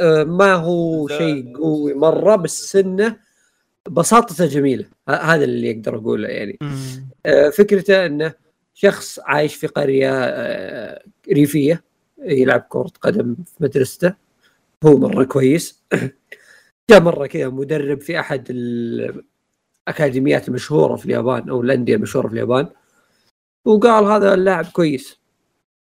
[0.00, 3.16] آه ما هو شيء قوي مرة بس إنه
[3.90, 4.84] بساطته جميلة.
[5.08, 6.58] ه- هذا اللي أقدر أقوله يعني.
[7.26, 8.34] آه، فكرته إنه
[8.74, 10.10] شخص عايش في قرية
[11.32, 11.84] ريفية
[12.18, 14.14] يلعب كرة قدم في مدرسته.
[14.84, 15.82] هو مرة كويس.
[16.90, 18.46] جاء مرة كذا مدرب في أحد
[19.88, 22.68] الاكاديميات المشهوره في اليابان أو الأندية المشهوره في اليابان.
[23.64, 25.20] وقال هذا اللاعب كويس.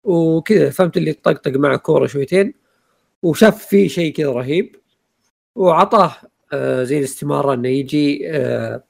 [0.05, 2.55] وكذا فهمت اللي طقطق معه كورة شويتين.
[3.23, 4.77] وشاف فيه شيء كذا رهيب.
[5.55, 6.15] وعطاه
[6.53, 8.85] آه، زي الاستمارة إنه يجي آه،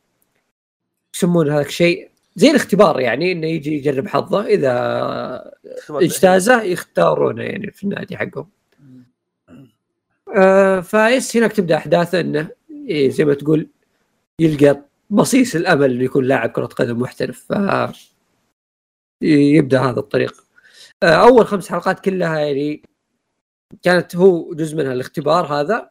[1.15, 4.47] يسمون هذاك الشيء زي الاختبار يعني إنه يجي يجرب حظه.
[4.47, 5.53] إذا
[5.91, 8.49] اجتازه يختارونه يعني في النادي حقهم.
[10.37, 13.69] آه فايس هناك تبدأ أحداثه إنه إيه زي ما تقول
[14.41, 17.53] يلقى بصيص الأمل إنه يكون لاعب كرة قدم محترف ف
[19.23, 20.45] يبدأ هذا الطريق.
[21.03, 22.83] آه، أول خمس حلقات كلها يعني
[23.83, 25.91] كانت هو جزء منها الاختبار هذا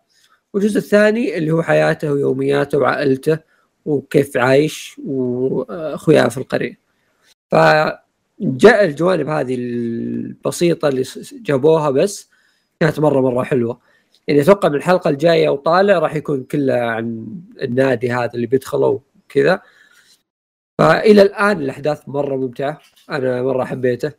[0.54, 3.39] والجزء الثاني اللي هو حياته ويومياته وعائلته
[3.86, 6.80] وكيف عايش وأخوياه في القرية.
[7.51, 12.30] فجاء الجوانب هذه البسيطة اللي جابوها بس
[12.80, 13.80] كانت مرة مرة حلوة.
[14.27, 17.27] يعني أتوقع من الحلقة الجاية وطالع راح يكون كله عن
[17.61, 19.61] النادي هذا اللي بيدخلوا كذا.
[20.81, 22.81] فإلى الآن الأحداث مرة ممتعة.
[23.09, 24.11] أنا مرة حبيته.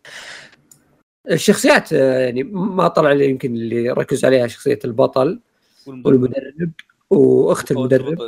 [1.31, 5.40] الشخصيات يعني ما طلع لي يمكن اللي ركز عليها شخصية البطل
[5.87, 6.73] والمدرب.
[7.11, 8.21] وأخت المدرب.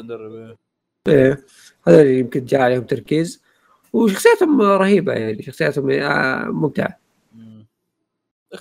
[1.08, 1.46] إيه.
[1.88, 3.42] هذول يمكن جاء عليهم تركيز.
[3.92, 7.07] وشخصياتهم رهيبة يعني شخصياتهم آه، ممتعة.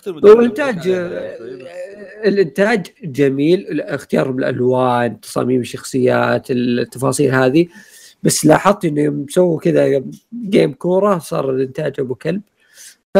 [0.07, 1.37] والإنتاج آه،
[2.25, 7.67] الإنتاج جميل اختيارهم الالوان تصاميم الشخصيات التفاصيل هذه.
[8.23, 12.41] بس لاحظت إنه يوم سووا كذا جيم كورة صار الإنتاج أبو كلب.
[13.15, 13.17] ف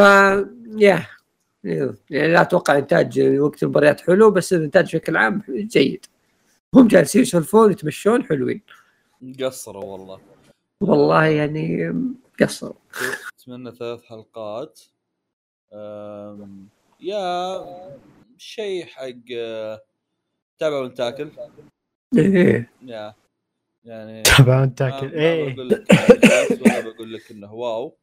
[0.76, 1.06] يا
[1.64, 6.06] يعني لا أتوقع إنتاج وقت المباريات حلو بس الإنتاج بشكل عام جيد.
[6.74, 8.62] هم جالسين يسولفون يتمشون حلوين.
[9.40, 10.20] قصروا والله.
[10.80, 11.94] والله يعني
[12.40, 12.74] قصروا.
[13.40, 14.80] أتمنى ثلاث حلقات.
[17.00, 17.64] يا
[18.38, 19.24] شيء حق
[20.58, 21.30] تابع وانتاكل
[22.18, 22.70] إيه.
[22.82, 23.14] يا
[23.84, 25.54] يعني تابع تاكل إيه.
[25.54, 25.86] بقول لك
[26.60, 27.96] ولا بقول لك إنه واو.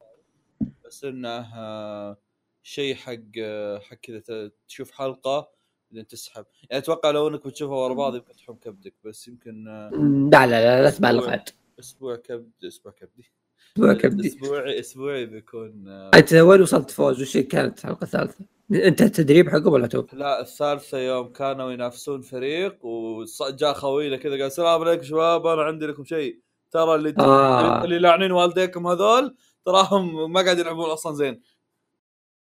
[0.85, 2.17] بس إنه آه،
[2.63, 5.49] شيء حق آه، حق كذا ت- تشوف حلقة
[5.91, 6.45] بعدين تسحب.
[6.69, 9.89] يعني أتوقع لو إنك بتشوفها ورا بعض يمكن تحوم كبدك بس يمكن آه،
[10.31, 11.49] لا لا لا لا تبالغ عاد.
[11.79, 13.31] أسبوع كبد أسبوع كبدي.
[13.77, 19.01] أسبوع كبدي اسبوعي أسبوعي بيكون آه، أنت وين وصلت فوز وش كانت الحلقة الثالثة؟ أنت
[19.01, 24.81] التدريب حقه ولا تو؟ لا الثالثة يوم كانوا ينافسون فريق وجاء خوينا كذا قال السلام
[24.81, 26.39] عليكم شباب أنا عندي لكم شيء
[26.71, 27.83] ترى اللي آه.
[27.83, 29.35] اللي لاعنين والديكم هذول
[29.65, 31.41] تراهم ما قاعد يلعبون أصلا زين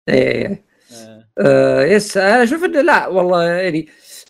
[0.09, 1.27] إيه آه.
[1.39, 3.87] آه يس أنا أشوف إنه لا والله يعني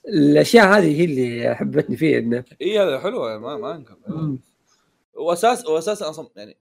[0.07, 3.95] الأشياء هذه هي اللي حبتني فيه إنه اي هذا حلوة ما ما أنكر.
[5.13, 6.57] واساس واساسا أصلا يعني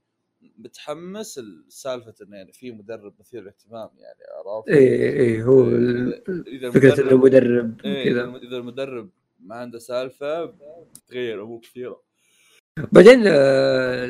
[0.57, 6.71] بتحمس السالفه إنه يعني في مدرب مثير للاهتمام يعني عرفت؟ إيه إيه هو ال- إذا
[6.71, 10.53] فكرة إنه المدرب مدرب إيه، كذا إذا المدرب ما عنده سالفة
[11.09, 12.01] تغير أمور كثيرة
[12.91, 14.05] بعدين آه،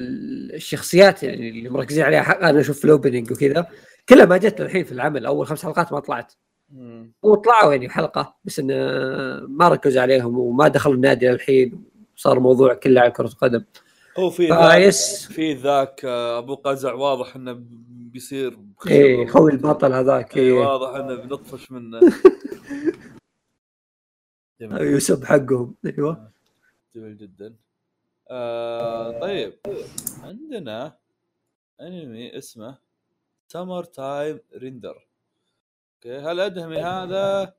[0.53, 3.67] الشخصيات يعني اللي مركزين عليها حق أنا أشوف ال opening وكذا
[4.09, 6.33] كلها ما جت الحين في العمل أول خمس حلقات ما طلعت.
[7.21, 8.73] وطلعوا يعني حلقة بس انه
[9.47, 11.83] ما ركزوا عليهم وما دخلوا النادي الحين
[12.15, 13.63] صار موضوع كله على كرة قدم
[14.19, 15.25] هو في آه ذاك yes.
[15.27, 18.59] في ذاك آه، أبو قزع واضح إنه بيصير.
[18.87, 20.53] إيه خوي البطل هذاك إيه، إيه.
[20.53, 21.99] واضح إنه بنطفش منه.
[24.61, 24.81] جميل.
[24.81, 25.75] يسب حقهم.
[25.85, 26.31] أيوه.
[26.95, 27.55] جميل جدا.
[28.29, 29.53] آه طيب.
[30.23, 30.97] عندنا
[31.81, 32.77] أنمي اسمه
[33.47, 35.07] Summer Time Render
[35.95, 37.53] okay هالادمي هذا؟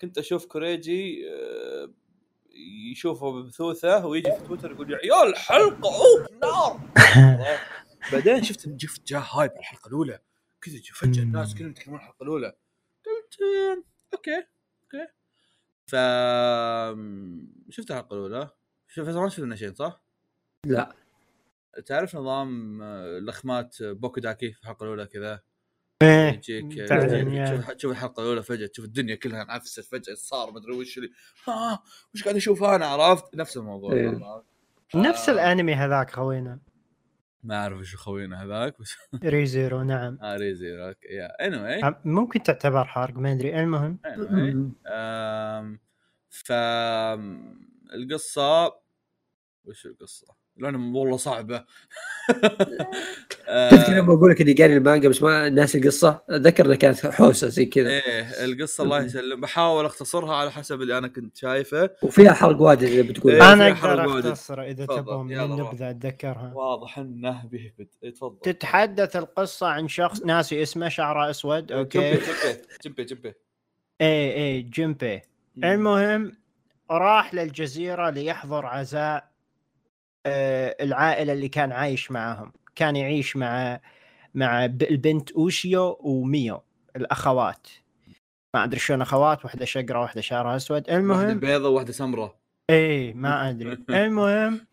[0.00, 1.61] كنت أشوف كوريجي آه،
[2.92, 6.80] يشوفه ببثوثة ويجي في تويتر يقول يا عيال حلقة أوه نار.
[8.12, 10.18] بعدين شفت جفت جاه hype الحلقة الأولى.
[10.60, 12.56] كذا فجأة الناس كلهم يتكلمون الحلقة الأولى.
[13.06, 13.38] قلت
[14.14, 14.46] okay
[14.84, 15.06] okay.
[15.86, 15.96] ف
[17.70, 18.50] شفت الحلقة الأولى؟
[18.88, 20.04] شوف ما شفت منها شيء صح؟
[20.66, 20.94] لا.
[21.86, 25.42] تعرف نظام آه، لخمات بوكو داكي في الحلقة الأولى كذا؟
[26.04, 30.72] يجيك بعدين يا- تشوف تشوف الحلقة الأولى فجأة تشوف الدنيا كلها انعفست فجأة صار مدري
[30.76, 31.10] وش اللي.
[31.48, 31.82] ها
[32.14, 33.92] وش قاعد أشوف أنا؟ عرفت؟ نفس الموضوع.
[33.92, 34.20] إيه.
[34.94, 36.58] نفس آه، الأنمي هذاك خوينا.
[37.44, 38.94] ما أعرف وش خوينا هذاك بس.
[39.24, 40.18] Re:Zero نعم.
[40.22, 41.46] آه ريزي okay yeah.
[41.46, 43.60] اني ممكن تعتبر حرق ما أدري.
[43.62, 43.98] المهم.
[46.30, 46.52] ف
[47.94, 48.66] القصة
[49.64, 51.64] وش القصة؟ لأنها والله صعبة.
[53.70, 56.22] تذكر لما أقول لك إني قاري المانجا بس ما ناسي القصة.
[56.30, 57.88] أتذكر انها كانت حوسة زي كذا.
[57.88, 59.40] إيه القصة الله يسلم.
[59.40, 61.90] بحاول أختصرها على حسب اللي أنا كنت شايفه.
[62.02, 63.52] وفيها حرق واجد اللي بتقول إيه.
[63.52, 64.18] أنا أقدر.
[64.30, 65.40] اختصر إذا تفضل، تبغون من.
[65.40, 67.88] النبذه اتذكرها واضح إنه بيهبد.
[68.04, 68.38] إيه، تفضل.
[68.42, 71.72] تتحدث القصة عن شخص ناسي اسمه شعره أسود.
[71.72, 71.98] okay.
[72.10, 72.20] جمبي
[72.84, 73.34] جمبي جمبي
[74.00, 75.22] اي اي جيمبي
[75.64, 76.32] المهم
[76.90, 79.31] راح للجزيرة ليحضر عزاء
[80.26, 83.80] العائلة اللي كان عايش معهم كان يعيش مع
[84.34, 86.62] مع البنت أوشيو وميو
[86.96, 87.66] الأخوات.
[88.54, 90.90] ما أدري شلون أخوات واحدة شقرة واحدة شعرها أسود.
[90.90, 92.36] المهم بيضة وواحدة سمراء.
[92.70, 93.78] إي ما أدري.
[93.90, 94.66] المهم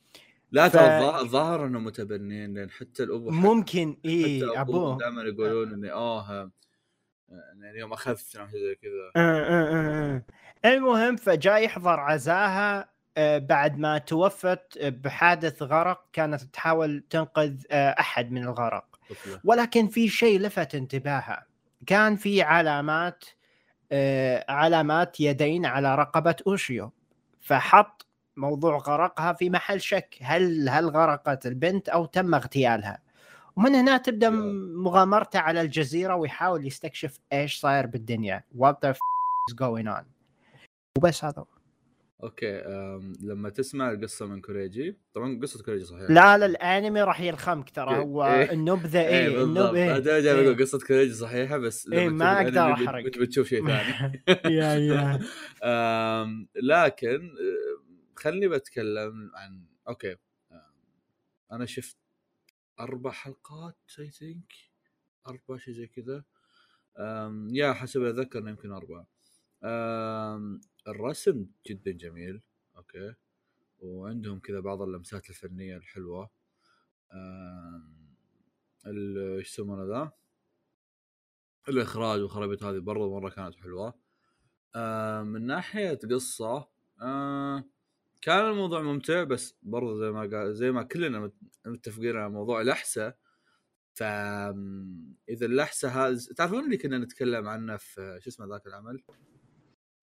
[0.51, 4.97] لا ف- ترى الظاهر- الظاهر إنهم متبنين لأن حتى الابو ممكن إي أبوه.
[4.97, 6.51] دائما يقولون إني آه
[7.61, 8.19] يعني يوم أخذت
[8.53, 9.11] زي كذا.
[9.15, 10.23] آه، آه، آه،
[10.65, 10.69] آه.
[10.75, 18.31] المهم فجاء يحضر عزاها آه، بعد ما توفت بحادث غرق كانت تحاول تنقذ آه، أحد
[18.31, 18.99] من الغرق.
[19.43, 21.45] ولكن في شيء لفت انتباهها.
[21.85, 23.25] كان في علامات
[23.91, 26.91] آه، علامات يدين على رقبة أوشيو.
[27.41, 28.05] فحط
[28.37, 30.17] موضوع غرقها في محل شك.
[30.21, 32.99] هل هل غرقت البنت أو تم اغتيالها؟
[33.55, 34.29] ومن هنا تبدأ.
[34.75, 38.43] مغامرته على الجزيرة ويحاول يستكشف إيش صاير بالدنيا.
[38.57, 38.97] What the f
[39.51, 40.03] is going on
[40.97, 41.45] وبس هذا.
[42.23, 47.19] okay أم، لما تسمع القصة من كوريجي طبعا قصة كوريجي صحيح لا لا الأنمي راح
[47.21, 48.51] يلخمك ترى إيه، هو إيه.
[48.51, 49.67] النبذه بالضبط.
[49.73, 50.41] النبذه أنا جاي إيه.
[50.43, 53.05] بقول قصة كوريجي صحيحة بس لما إيه، ما أحرق.
[53.05, 54.23] بت- بتشوف شيء ثاني.
[54.45, 55.19] yeah yeah.
[55.63, 57.29] أم، لكن
[58.15, 60.15] خلني بتكلم عن okay
[61.51, 61.97] أنا شفت
[62.79, 64.53] أربع حلقات I think
[65.27, 66.23] أربع شيء زي كذا.
[67.51, 69.07] yeah حسب أتذكر يمكن أربعة.
[70.87, 72.41] الرسم جدا جميل
[72.77, 73.13] okay.
[73.79, 76.29] وعندهم كذا بعض اللمسات الفنية الحلوة.
[78.87, 80.11] إيش يسمونه ذا؟
[81.69, 83.93] الإخراج والخرابيط هذه برضو مرة كانت حلوة.
[85.23, 86.69] من ناحية قصة
[87.01, 87.63] آه
[88.21, 92.61] كان الموضوع ممتع بس برضو زي ما قال زي ما كلنا مت- متفقين على موضوع
[92.61, 93.17] الاحساء
[93.93, 94.03] ف
[95.29, 99.03] إذا الاحساء هذا تعرفون اللي كنا نتكلم عنه في شو اسمه ذاك العمل؟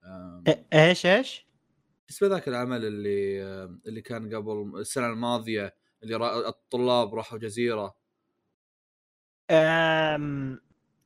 [0.07, 1.47] آم، إيش إيش؟
[2.09, 3.43] شو اسمه ذاك العمل اللي
[3.87, 6.49] اللي كان قبل السنة الماضية اللي را...
[6.49, 7.97] الطلاب راحوا جزيرة.
[9.51, 10.61] أم...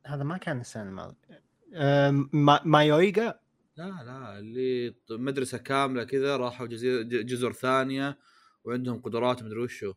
[0.07, 1.43] هذا ما كان السنة الماضية.
[1.75, 2.31] أم...
[2.33, 2.61] ما...
[2.65, 3.41] مايويغا
[3.77, 8.19] لا لا اللي مدرسة كاملة كذا راحوا جزيره جزر ثانية
[8.65, 9.95] وعندهم قدرات مدري وشو.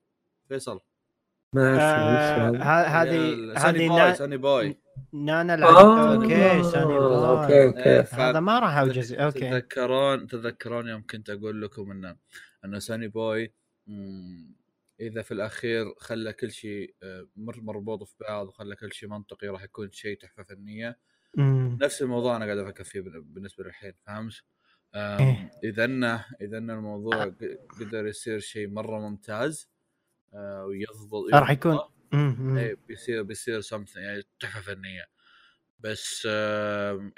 [0.47, 0.79] فيصل.
[1.53, 4.13] ما آه، اعرف هذه هذه.
[4.13, 4.77] Sonny Boy
[5.13, 5.75] نانا آه، العب
[6.21, 11.61] okay Sonny Boy okay okay هذا ما راح جزء أوكي تتذكرون تتذكرون يوم كنت أقول
[11.61, 12.15] لكم انه
[12.65, 13.53] انه ساني بوي
[14.99, 19.47] إذا في الأخير خلى كل شيء آه، مر- مربوط في بعض وخلى كل شيء منطقي
[19.47, 20.99] راح يكون شيء تحفة فنية
[21.37, 21.77] مم.
[21.81, 24.33] نفس الموضوع أنا قاعد أفكر فيه بال- بالنسبة للحين فهمت؟
[24.95, 25.51] إيه.
[25.63, 29.72] إذا انه إذا ان الموضوع ق- قدر يصير شيء مرة ممتاز آه،
[30.35, 31.79] ويضبط راح يكون.
[32.57, 35.05] إيه بيصير بيصير something يعني تحفة فنية.
[35.79, 36.27] بس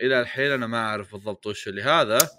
[0.01, 2.30] إلى الحين أنا ما أعرف بالضبط وش اللي هذا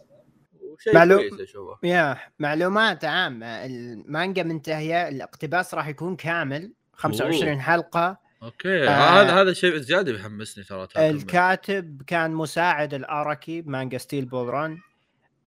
[0.92, 1.78] كويس أشوفه.
[1.82, 3.46] yeah معلومات عامة.
[3.46, 8.26] المانجا منتهية الاقتباس راح يكون كامل 25 حلقة.
[8.42, 8.88] okay.
[8.88, 8.90] آه.
[8.90, 10.88] هذا هذا شيء زيادة بيحمسني ترى.
[10.96, 14.78] الكاتب كان مساعد الآراكي بمانجا Steel Ball Run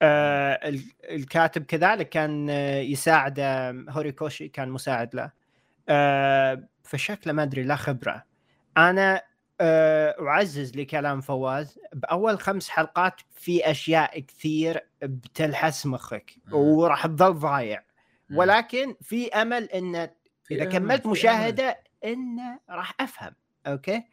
[0.01, 5.31] آه ال- الكاتب كذلك كان يساعد آه، هوريكوشي كان مساعد له
[5.89, 8.23] آه فشكله ما أدري لا خبرة
[8.77, 9.21] أنا
[9.62, 16.36] آه أعزز لكلام فواز بأول خمس حلقات في أشياء كثير بتلحس مخك.
[16.51, 17.83] وراح تظل ضايع.
[18.33, 19.95] ولكن في أمل إن
[20.51, 23.33] إذا كملت مشاهدة إنه راح أفهم
[23.67, 24.03] okay.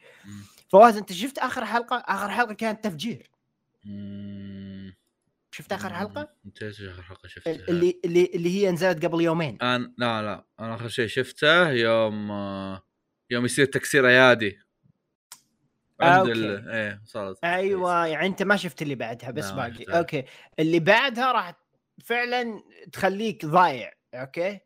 [0.69, 3.31] فواز أنت شفت آخر حلقة آخر حلقة كانت تفجير.
[5.55, 9.59] شفت آخر حلقة؟ انت إيش آخر حلقة شفتها؟ اللي اللي اللي هي نزلت قبل يومين.
[9.63, 12.83] أنا لا لا أنا آخر شيء شفته يوم آه،
[13.31, 14.59] يوم يصير تكسير أيادي.
[16.01, 16.33] عند okay.
[16.33, 16.69] ال...
[16.69, 17.45] إيه صارت.
[17.45, 19.85] أيوه يعني أنت ما شفت اللي بعدها بس باقي.
[19.85, 20.25] okay.
[20.59, 21.55] اللي بعدها راح
[22.05, 22.63] فعلا
[22.93, 24.61] تخليك ضايع okay.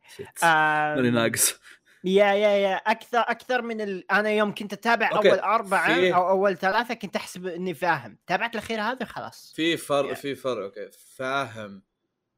[0.44, 1.60] آه ماني ناقص.
[2.04, 4.10] yeah yeah yeah أكثر أكثر من ال...
[4.10, 8.18] أنا يوم كنت أتابع okay، أول أربعة في- أو أول ثلاثة كنت أحسب إني فاهم.
[8.26, 10.12] تابعت الأخير هذا خلاص في فرق.
[10.12, 10.90] في فرق okay.
[11.16, 11.82] فاهم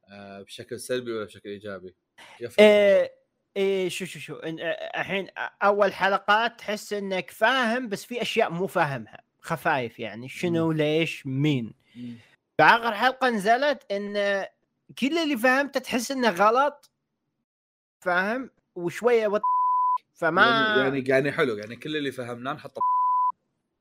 [0.08, 1.94] آه بشكل سلبي ولا بشكل إيجابي؟
[2.58, 3.12] إيه
[3.56, 4.48] إيه شو شو شو آه،
[5.00, 5.28] الحين
[5.62, 9.22] أول حلقات تحس إنك فاهم بس في أشياء مو فاهمها.
[9.40, 10.28] خفايف يعني.
[10.28, 11.74] شنو ليش مين.
[11.96, 12.14] مم.
[12.58, 14.44] فآخر حلقة نزلت إن
[14.98, 16.90] كل اللي فهمته تحس إنه غلط.
[18.00, 18.50] فاهم؟
[18.84, 19.42] وشوية وط...
[20.14, 22.80] فما يعني يعني يعني حلو يعني كل اللي فهمناه نحطه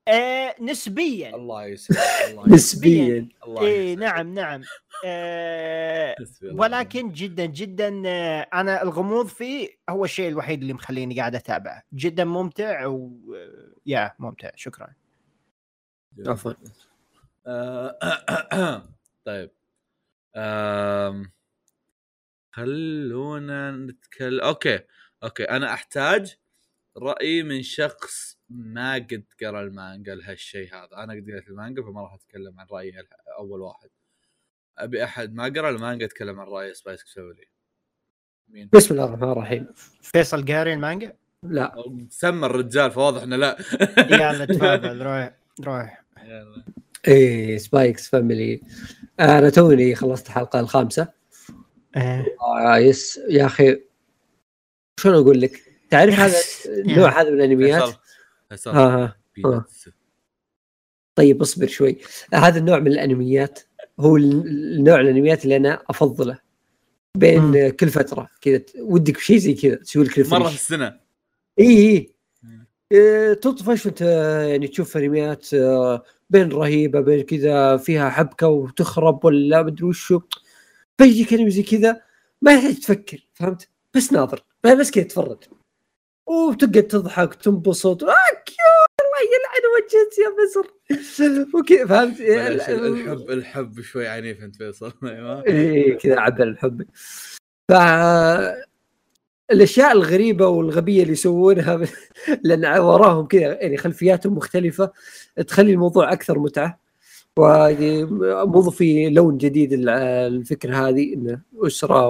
[0.08, 1.36] آه نسبيا.
[1.36, 3.28] الله يسلمك نسبيا.
[3.48, 4.00] الله يسلمك.
[4.00, 4.62] نعم نعم.
[5.06, 11.84] آه ولكن جدا جدا آه، أنا الغموض فيه هو الشيء الوحيد اللي مخليني قاعد أتابعه.
[11.94, 14.50] جدا ممتع و آه، يا ممتع.
[14.56, 14.88] شكرا.
[16.28, 16.54] عفوا.
[17.48, 18.90] آه،
[19.26, 19.52] طيب.
[22.52, 24.80] خلونا نتكلم okay
[25.24, 26.36] okay أنا أحتاج
[26.98, 30.90] رأي من شخص ما قد قرأ المانجا لهالشيء هذا.
[31.04, 32.94] أنا قد قريت المانجا فما راح أتكلم عن رأيي
[33.40, 33.90] أول واحد.
[34.78, 37.46] أبي أحد ما قرأ المانجا يتكلم عن رأي Spy Family
[38.50, 39.68] مين؟ بسم الله الرحمن الرحيم.
[40.02, 41.14] فيصل قاري المانجا؟
[41.44, 41.84] لا.
[42.10, 43.58] سمى الرجال فواضح إنه لا.
[44.12, 45.32] يلا تفضل روح
[45.66, 46.04] روح.
[46.24, 46.64] يلا.
[47.08, 48.62] إيه Spy x Family
[49.20, 51.19] أنا توني خلصت الحلقة الخامسة.
[51.96, 53.82] آه yes يا أخي
[55.00, 57.96] شلون أقول لك؟ تعرف هذا النوع هذا من الأنميات؟
[58.68, 59.90] happiness.
[61.18, 61.98] طيب اصبر شوي
[62.34, 63.60] هذا النوع من الأنميات
[64.00, 66.40] هو ال- النوع الأنميات اللي أنا أفضله
[67.18, 67.70] بين مم.
[67.70, 71.00] كل فترة كذا ودك بشيء زي كذا تسوي لك مرة في السنة
[71.60, 72.14] إي إي.
[72.92, 74.02] إيه، تطفش وانت
[74.50, 80.22] يعني تشوف أنميات آه، بين رهيبة بين كذا فيها حبكة وتخرب ولا مدري وشو
[81.00, 82.02] فيجيك انمي زي كذا
[82.42, 85.44] ما يحتاج تفكر فهمت؟ بس ناظر بس كذا تتفرج
[86.28, 88.16] وتقعد تضحك تنبسط آه
[89.02, 90.68] الله يلعن وجهك يا بزر
[91.60, 94.94] وكذا فهمت؟ بلاش الحب الحب شوي عنيف انت فيصل.
[95.04, 95.46] أيوه.
[95.46, 96.86] إيه كذا عبر الحب.
[97.70, 97.74] ف
[99.52, 101.82] الأشياء الغريبة والغبية اللي يسوونها
[102.44, 104.92] لأن وراهم كذا يعني خلفياتهم مختلفة
[105.48, 106.89] تخلي الموضوع أكثر متعة.
[107.38, 112.10] ومضفي لون جديد الفكرة هذه انه أسرة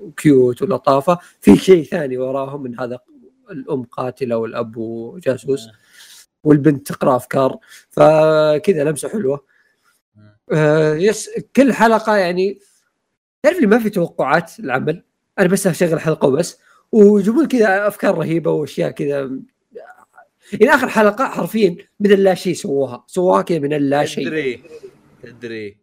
[0.00, 1.18] وكيوت ولطافة.
[1.40, 2.98] في شيء ثاني وراهم من هذا
[3.50, 4.74] الأم قاتلة والأب
[5.24, 5.68] جاسوس
[6.44, 7.58] والبنت تقرأ أفكار.
[7.90, 9.44] فكذا لمسة حلوة.
[10.52, 12.58] آه يس كل حلقة يعني
[13.42, 15.02] تعرف لي ما في توقعات العمل؟
[15.38, 16.58] أنا بس أشغل حلقة وبس.
[16.92, 19.30] ويجيبون كذا أفكار رهيبة وأشياء كذا
[20.52, 24.62] يعني آخر حلقة حرفيا من اللا شيء سووها سووها كذا من اللا شيء تدري
[25.22, 25.78] تدري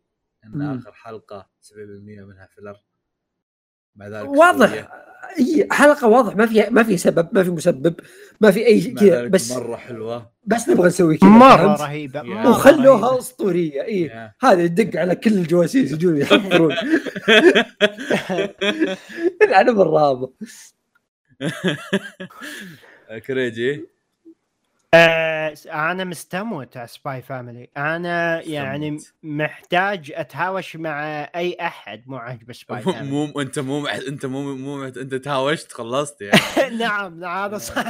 [0.46, 0.62] إن.
[0.62, 2.76] آخر حلقة 70% منها فيلر
[3.96, 4.92] مع ذلك واضح.
[5.38, 7.96] هي حلقة واضح ما في ما في سبب ما في مسبب
[8.42, 13.02] ما في أي شيء كذا بس مرة حلوة بس نبغى نسوي كذا مرة؟ رهيبة وخلوها
[13.02, 13.20] رهيبة.
[13.20, 14.32] أسطورية إي.
[14.42, 16.76] هذا يدق على كل الجواسيس يجون يحفرون
[19.62, 20.34] أنا بالرابط
[23.28, 23.86] كريجي
[24.94, 28.98] آه، أنا مستموت على Spy Family أنا يعني.
[29.24, 31.04] محتاج أتهاوش مع
[31.36, 36.22] أي أحد مو عاجبه Spy Family مو أنت مو أنت مو مو أنت تهاوشت خلصت
[36.22, 36.76] يعني.
[36.78, 37.84] نعم نعم هذا صح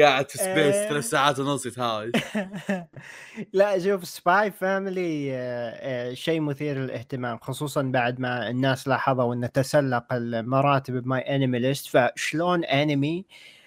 [0.00, 0.88] قاعد في space آه.
[0.88, 2.10] ثلاث ساعات ونص يتهاوش.
[3.52, 10.12] لا شوف Spy Family آه، شيء مثير للاهتمام خصوصا بعد ما الناس لاحظوا انه تسلق
[10.12, 13.59] المراتب ب MyAnimeList فشلون انمي ح-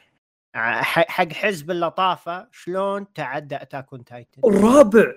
[0.53, 5.13] حق حزب اللطافة شلون تعدى Attack on Titan الرابع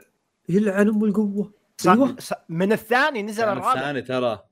[0.48, 1.52] يلعن أم القوة.
[1.86, 2.16] أيوه.
[2.48, 3.72] من الثاني نزل الرابع.
[3.72, 4.42] الثاني ترى.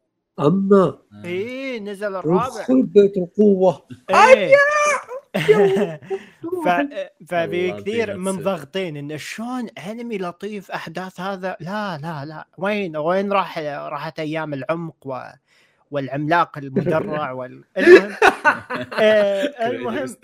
[0.41, 1.25] أما آه.
[1.25, 2.47] إيه نزل الرابع.
[2.47, 3.87] يدخل بيت القوة.
[4.11, 4.55] إيه.
[6.65, 6.69] ف...
[7.29, 8.17] ففي كثير.
[8.17, 12.47] من ضغطين انه شلون انمي لطيف أحداث هذا؟ لا لا لا.
[12.59, 15.21] وين وين راح راحت أيام العمق و...
[15.95, 17.65] والعملاق المدرع وال...
[17.79, 18.13] المهم
[19.01, 20.07] آه، المهم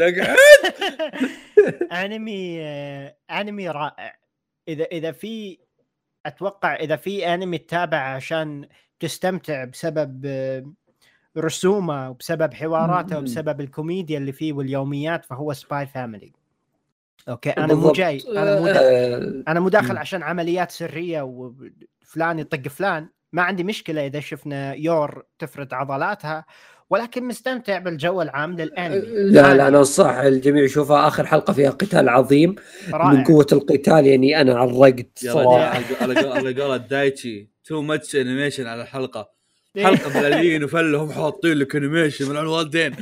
[2.04, 4.16] أنمي آه، أنمي رائع
[4.68, 5.58] إذا إذا في
[6.26, 8.68] أتوقع إذا في أنمي تتابع عشان
[9.00, 10.72] تستمتع بسبب آه،
[11.38, 13.18] رسومه وبسبب حواراته.
[13.18, 16.32] وبسبب الكوميديا اللي فيه واليوميات فهو Spy Family
[17.28, 17.92] okay أنا مو.
[17.92, 18.66] جاي أنا مو
[19.48, 19.96] أنا مو داخل.
[19.96, 26.44] عشان عمليات سرية وفلان يطق فلان ما عندي مشكلة إذا شفنا يور تفرد عضلاتها
[26.90, 28.98] ولكن مستمتع بالجو العام للأنمي.
[29.30, 32.50] لا لا أنا انصح الجميع يشوفها آخر حلقة فيها قتال عظيم.
[32.88, 33.24] من رائع.
[33.24, 35.82] قوة القتال يعني أنا علقت يا صراحة.
[36.02, 37.50] على قول- على قولة دايتشي.
[37.64, 39.30] too much animation على الحلقة.
[39.76, 39.84] إيه.
[39.86, 42.96] حلقة ملالين وفله هم حاطين لك animation من الوالدين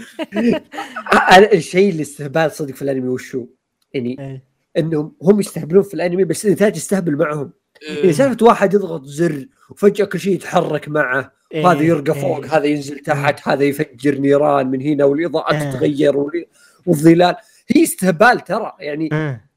[1.53, 3.47] الشيء اللي استهبال صدق في الأنمي وشو؟
[3.95, 4.43] يعني إيه.
[4.79, 7.53] إنهم هم يستهبلون في الأنمي بس الانتاج يستهبل معهم.
[7.83, 7.99] إيه.
[8.01, 12.21] يعني سالفة واحد يضغط زر وفجأة كل شيء يتحرك معه إيه، هذا يرقى إيه.
[12.21, 15.71] فوق هذا ينزل تحت هذا يفجر نيران من هنا والاضاءات إيه.
[15.71, 16.47] تتغير وال-
[16.87, 17.37] والظلال
[17.77, 19.49] هي استهبال ترى يعني إيه.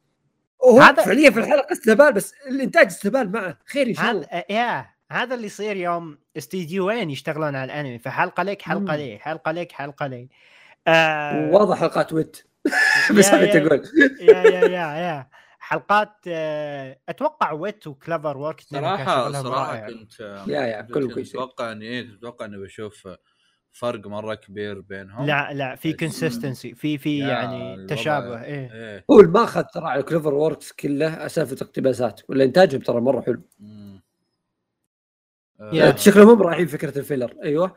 [0.65, 4.43] هو هذا- فعليا في الحلقة استهبال بس الإنتاج استهبال معه خير إن شاء الله هذا
[4.49, 8.91] يا هذا اللي يصير يوم استديوين يشتغلون على الأنمي فحلقة لك حلقة مم.
[8.91, 10.27] لي حلقة لك حلقة لي
[10.87, 12.37] آه واضح حلقات ويت
[13.17, 13.83] بس هذا يا- تقول
[14.21, 14.67] يا يا يا
[14.97, 15.27] يا
[15.71, 21.85] حلقات آه، أتوقع ويت وكلفر ورك صراحة صراحة كنت يا يا كنت كويس أتوقع إني
[21.85, 23.07] إيه كنت أتوقع إني بشوف
[23.71, 25.25] فرق مرة كبير بينهم.
[25.25, 28.73] لا لا في consistency في في يا يعني تشابه إيه.
[28.73, 29.05] إيه.
[29.11, 33.41] هو اللي ما أخذ ترى على CloverWorks كله سالفه اقتباسات ولا انتاجهم ترى مرة حلو.
[35.73, 35.89] يا.
[35.89, 37.35] آه، شكلهم هم رايحين فكرة ال filler.
[37.43, 37.75] أيوه.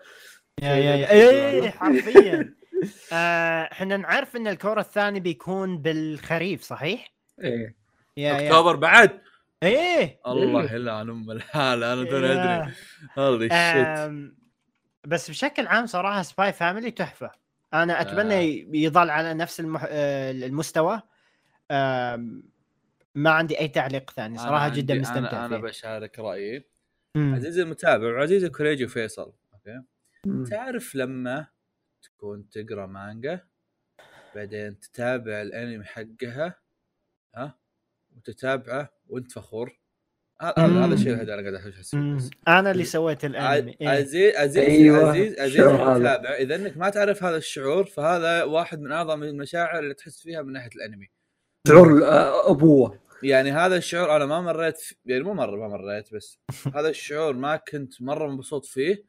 [0.62, 1.10] yeah yeah yeah.
[1.10, 2.54] إيه حرفيا.
[3.12, 7.83] آه، إحنا نعرف إن ال cour الثاني بيكون بالخريف صحيح؟ إيه.
[8.16, 8.46] yeah yeah.
[8.46, 9.20] أكتوبر بعد؟
[9.62, 10.20] إيه.
[10.26, 12.72] الله يلعن أم الحالة أنا توني أدري.
[13.18, 14.30] holy
[15.06, 17.30] بس بشكل عام صراحة Spy Family تحفة.
[17.74, 18.66] أنا أتمنى آه.
[18.76, 19.84] يظل على نفس المح...
[19.88, 21.02] آه، المستوى.
[23.14, 24.38] ما عندي أي تعليق ثاني.
[24.38, 25.64] صراحة أنا جدا عندي- مستمتع أنا فيه.
[25.64, 26.64] بشارك رأيي.
[27.14, 27.34] مم.
[27.34, 29.82] عزيزي المتابع وعزيزي كوريجي وفيصل okay؟
[30.26, 30.44] مم.
[30.44, 31.46] تعرف لما
[32.02, 33.40] تكون تقرأ مانجا
[34.34, 36.54] بعدين تتابع الأنمي حقها؟
[37.34, 37.58] ها؟
[38.16, 39.78] وتتابعه وانت فخور.
[40.40, 41.94] هذا الشيء الوحيد أنا قاعد أحس
[42.48, 43.88] أنا اللي سويت الأنمي إيه.
[43.88, 45.60] عزيز عزيز أيوة، عزيز عزيز.
[45.60, 50.42] المتابع إذا إنك ما تعرف هذا الشعور فهذا واحد من أعظم المشاعر اللي تحس فيها
[50.42, 51.10] من ناحية الأنمي.
[51.68, 56.38] شعور الابوه يعني هذا الشعور أنا ما مريت في- يعني مو مرة ما مريت بس
[56.76, 59.04] هذا الشعور ما كنت مرة مبسوط فيه.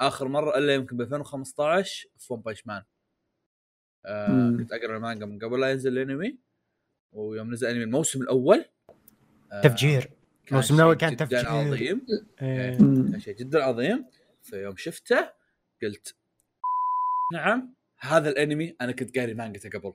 [0.00, 2.82] آخر مرة إلا يمكن ب 2015 في ون بانش مان
[4.06, 4.50] آه.
[4.58, 6.38] كنت أقرأ المانجا من قبل لا ينزل الأنمي.
[7.12, 8.64] ويوم نزل الانمي الموسم الأول
[9.52, 10.10] آه تفجير كان
[10.50, 11.48] الموسم الأول شيء كان جداً تفجير.
[11.48, 12.06] عظيم
[12.42, 12.78] إيه.
[12.80, 13.10] مم.
[13.10, 14.04] كان شيء جدا عظيم
[14.42, 15.30] فيوم شفته
[15.82, 16.14] قلت
[17.32, 19.92] نعم هذا الأنمي أنا كنت قاري مانجته قبل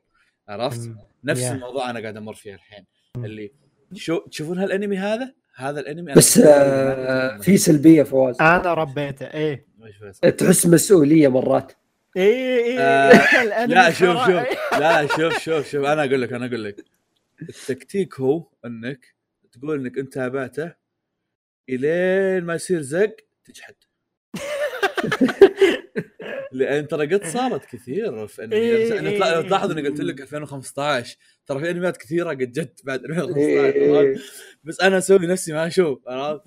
[0.48, 0.98] عرفت؟ مم.
[1.24, 1.52] نفس يا.
[1.52, 2.86] الموضوع أنا قاعد أمر فيه الحين
[3.18, 3.26] مم.
[3.26, 3.52] اللي
[3.94, 9.66] شو تشوفون هالأنمي هذا؟ هذا الأنمي أنا بس آه، في سلبية فواز أنا ربيته إيه؟
[10.38, 11.72] تحس مسؤولية مرات
[12.18, 14.80] إيه إيه آه، لا شوف شوف إيه.
[14.80, 16.86] لا شوف شوف شوف أنا أقول لك أنا أقول لك
[17.42, 19.16] التكتيك هو إنك
[19.52, 20.74] تقول إنك أنت تابعته
[21.70, 23.16] إلين ما يصير زق
[23.46, 23.76] تجحد.
[26.52, 29.42] لأن ترى قد صارت كثير في انمي إيه، أنا إيه، إيه.
[29.42, 33.98] تلاحظ إني قلت لك 2015 ترى في أنميات كثيرة قد جت بعد 2015 إيه.
[33.98, 34.22] عرفت؟
[34.64, 36.44] بس أنا أسوي نفسي ما أشوف عرفت؟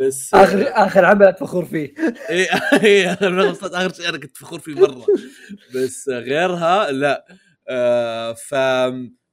[0.00, 1.94] بس اخر آخر عمل فخور فيه.
[2.30, 2.46] اي
[2.84, 5.06] اي آخر آخر شيء أنا كنت فخور فيه مرة.
[5.74, 7.26] بس غيرها لا.
[7.68, 8.32] آه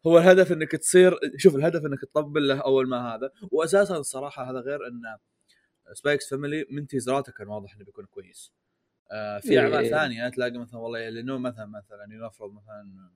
[0.04, 4.60] فهو الهدف إنك تصير شوف الهدف إنك تطبل له أول ما هذا واساسا الصراحة هذا
[4.60, 5.18] غير إن
[5.94, 8.54] Spy x Family من teaser اته كان واضح إنه بيكون كويس.
[9.12, 9.90] آه في أعمال إيه.
[9.90, 13.10] ثانية تلاقي مثلا والله لأنه مثلا مثلا لنفرض مثلا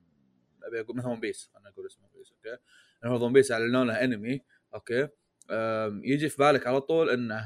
[0.64, 2.62] أبي أقول مثلا One Piece أنا أقول اسمه One Piece okay؟
[3.04, 4.42] لنفرض One Piece أعلنوا له انمي
[4.74, 5.08] okay؟
[5.52, 7.40] آم، يجي في بالك على طول إنه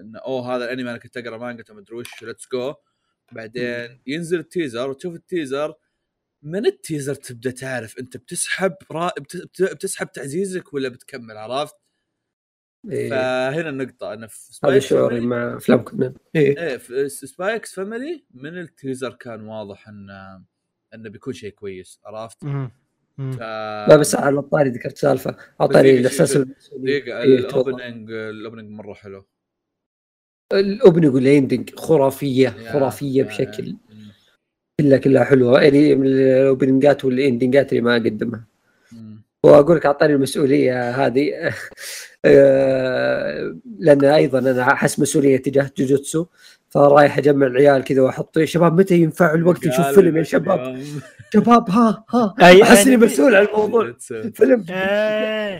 [0.00, 2.74] انه أوه هذا الأنمي أنا كنت أقرأ مانجته مدري وش let's go
[3.32, 5.74] بعدين ينزل ال teaser وتشوف ال teaser
[6.42, 9.10] من ال teaser تبدأ تعرف أنت بتسحب را...
[9.18, 11.74] بت- بت- بتسحب تعزيزك ولا بتكمل عرفت؟
[12.90, 13.10] إيه.
[13.10, 18.24] فهنا النقطة انه في هذا شعوري مع أفلام كونان إيه إيه في Spy x Family
[18.30, 20.44] من ال teaser كان واضح انه
[20.94, 22.38] إنه بيكون شيء كويس عرفت؟
[23.18, 23.40] ف...
[23.88, 26.54] لا بس على الطاري ذكرت سالفة على طاري دقيقة، الإحساس دقيقة،.
[26.76, 27.38] دقيقة إيه،.
[27.38, 29.26] ال opening ال opening مرة حلو
[30.52, 33.76] ال opening وال ending خرافية يا- بشكل.
[34.80, 35.62] كلها كلها حلوة.
[35.62, 38.46] يعني من الاوبننجات والاندنجات اللي ما قدمها
[38.92, 39.22] مم.
[39.42, 41.32] وأقول لك أعطاني المسؤولية هذه.
[42.24, 46.26] آه، لأن أيضا أنا أحس مسؤولية تجاه جوجوتسو.
[46.68, 48.78] فرايح أجمع العيال كذا وأحط يا شباب.
[48.78, 50.84] متى ينفع الوقت نشوف فيلم يا شباب؟
[51.34, 52.34] شباب ها ها.
[52.62, 53.94] أحس إني؟ مسؤول عن الموضوع.
[54.34, 54.64] فيلم.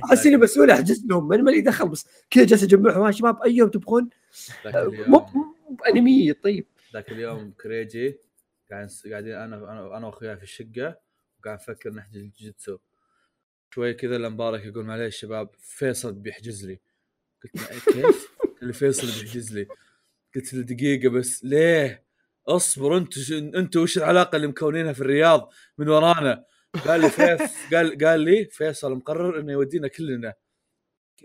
[0.05, 3.03] أحس إني مسؤول احجز لهم أنا مالي دخل بس كذا جالس أجمعهم.
[3.03, 4.09] ها شباب أي يوم تبغون؟
[5.07, 5.27] مو
[5.89, 6.33] أنمي.
[6.33, 6.67] طيب.
[6.95, 8.26] ذاك اليوم كريجي
[8.71, 9.57] قاعد قاعدين أنا
[9.97, 10.99] أنا وأخوياي في الشقة
[11.41, 12.79] وقاعد نفكر نحجز الجوجيتسو
[13.75, 16.81] شوي كذا الا مبارك يقول معليش شباب فيصل بيحجز لي
[17.45, 18.29] قلت له "إيه كيف؟
[18.61, 19.67] قال لي فيصل بيحجز لي
[20.37, 22.07] قلت له دقيقة بس ليه؟
[22.49, 26.45] أصبر أنتوا ش- أنتوا وش العلاقة اللي مكونينها في الرياض من ورانا؟
[26.87, 30.35] قال لي فيف قال قال لي فيصل مقرر إنه يودينا كلنا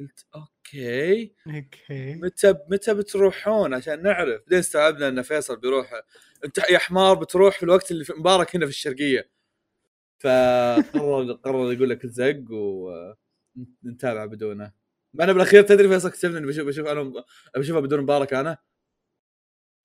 [0.02, 1.34] قلت okay.
[1.48, 2.16] okay.
[2.16, 4.42] متى متى بتروحون؟ عشان نعرف.
[4.42, 6.02] بعدين استوعبنا ان فيصل بيروح.
[6.46, 9.32] أنت يا حمار بتروح في الوقت اللي في مبارك هنا في الشرقية.
[10.20, 14.72] فقرر قرر يقول لك الزق ونتابع بدونه.
[15.14, 17.24] ما أنا بالأخير تدري فيصل اكتشفنا اني بشوف بشوف أنا
[17.58, 18.58] بشوفها بدون مبارك أنا.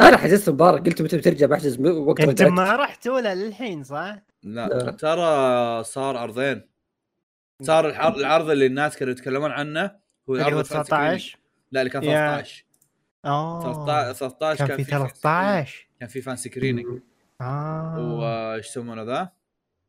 [0.00, 0.86] أنا حجزت مبارك.
[0.86, 2.42] قلت متى بترجع؟ بحجز وقت أنت.
[2.42, 4.68] ما رحت ولا للحين صح؟ لا.
[4.68, 4.90] لا.
[4.90, 6.68] ترى صار عرضين
[7.62, 11.38] صار العرض اللي الناس كانوا يتكلمون عنه هو اللي هو الفانسي 19
[11.72, 12.10] لا اللي كان يا.
[12.42, 12.64] 13
[13.24, 13.86] آه.
[13.86, 15.18] 13 13 كان في فانسي كرينينج.
[15.22, 16.86] 13 كان في فان سكريننج
[17.40, 18.16] آه.
[18.18, 19.28] وايش يسمونه ذا؟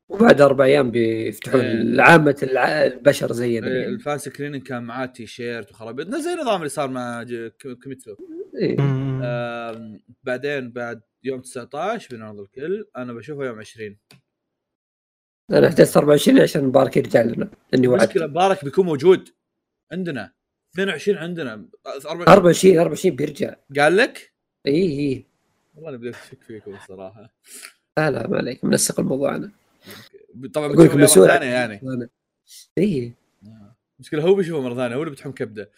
[0.09, 2.01] وبعد أربع أيام بيفتحون إيه.
[2.01, 3.85] عامه الع- البشر زينا إيه، يعني.
[3.87, 6.15] الفان سكريننج كان معاه تي شيرت وخرابيط.
[6.15, 8.15] زي النظام اللي صار مع ج- ك- كيميتسو
[8.61, 8.77] إيه.
[8.79, 12.87] آم، بعدين بعد يوم 19 بنعرض الكل.
[12.97, 13.97] أنا بشوفه يوم 20
[15.51, 18.03] أنا حجزت 24 عشان مبارك يرجع لنا لأني وعدت.
[18.03, 19.29] المشكلة مبارك بيكون موجود.
[19.91, 20.33] عندنا.
[20.73, 21.65] 22 عندنا.
[21.85, 23.55] 24 24 24 بيرجع.
[23.77, 24.33] قال لك؟
[24.67, 25.25] اي اي
[25.75, 27.33] والله أنا بديت أشك فيكم الصراحة.
[27.97, 28.63] لا لا ما عليك.
[28.63, 29.51] منسق الموضوع أنا.
[30.53, 32.09] طبعا أقول لك بتشوفه مسؤول مرة ثانية يعني.
[32.77, 33.13] اي
[33.95, 35.71] المشكلة هو بيشوفه مرة ثانية هو اللي بتحم كبدة.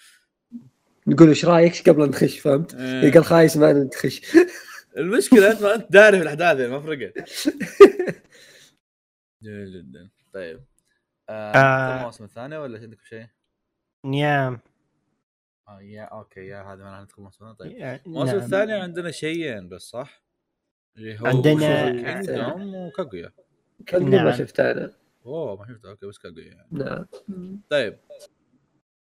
[1.07, 3.11] نقول إيش رأيك قبل نخش فهمت؟ إيه.
[3.11, 4.21] قال خايس ما نخش.
[4.97, 7.13] المشكلة أنت ما أنت داري في الأحداث يعني ما فرقت.
[9.43, 10.09] جميل جدا.
[10.33, 10.59] طيب.
[11.29, 11.97] آه آه.
[11.97, 13.25] المواسم الثانية ولا عندكم شيء؟
[14.05, 14.59] نيام
[15.67, 17.99] آه يا okay يا هذا ما ندخل الموسم طيب.
[18.05, 18.43] الموسم نعم.
[18.45, 20.23] الثاني عندنا شيئين بس صح؟
[20.97, 23.31] اللي هو عندنا- Kingdom وكاغويا.
[23.93, 24.25] نعم.
[24.25, 24.91] ما شفته أنا.
[25.25, 25.89] أوه ما شفته.
[25.89, 26.45] okay بس كاغويا.
[26.45, 26.67] يعني.
[26.71, 27.05] نعم.
[27.69, 27.99] طيب.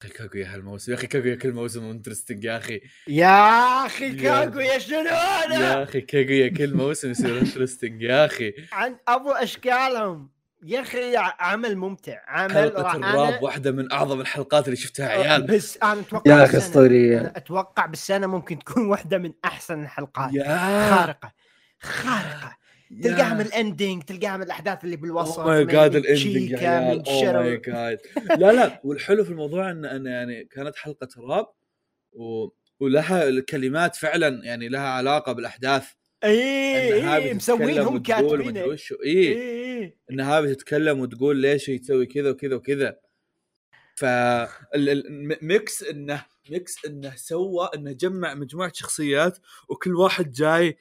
[0.03, 0.93] أخي كاغويا هالموسم.
[0.93, 2.81] يا أخي كاغويا كل موسم interesting يا أخي.
[3.09, 8.53] يا أخي كاغويا شنو هذا يا أخي كاغويا كل موسم يصير interesting يا أخي.
[8.73, 10.31] عن أبو أشكالهم.
[10.63, 15.09] يا أخي عمل ممتع عمل حلقة راح الراب أنا- واحدة من أعظم الحلقات اللي شفتها
[15.09, 15.43] عيال.
[15.47, 20.35] بس أنا أتوقع يا أخي اسطوريه أنا أتوقع بالسنة ممكن تكون واحدة من أحسن الحلقات.
[20.35, 20.91] يا.
[20.91, 21.33] خارقة
[21.81, 22.57] خارقة.
[23.03, 26.81] تلقاها من ال ending تلقاها من الأحداث اللي بالوسط oh my god ال ending يا
[27.33, 27.99] my god
[28.39, 31.47] لا لا والحلو في الموضوع إن إن يعني كانت حلقة راب
[32.13, 32.49] و...
[32.81, 35.89] ولها الكلمات فعلا يعني لها علاقة بالأحداث.
[36.25, 41.69] اي اي تتكلم مسوين هم وتقول كاتبين اي اي اي إن هذه تتكلم وتقول ليش
[41.69, 42.97] يسوي كذا وكذا وكذا.
[43.95, 50.77] فال mix إنه mix إنه سوى إنه جمع مجموعة شخصيات وكل واحد جاي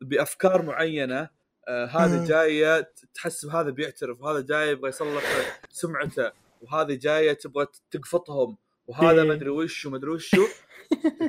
[0.00, 1.38] بأفكار معينة.
[1.68, 2.24] آه، هذا.
[2.24, 8.56] جاية تحس بهذا بيعترف وهذا جاي يبغى يصلح سمعته وهذه جاية تبغى تقفطهم
[8.86, 9.28] وهذا إيه.
[9.28, 10.46] ما ادري وش وما ادري وشو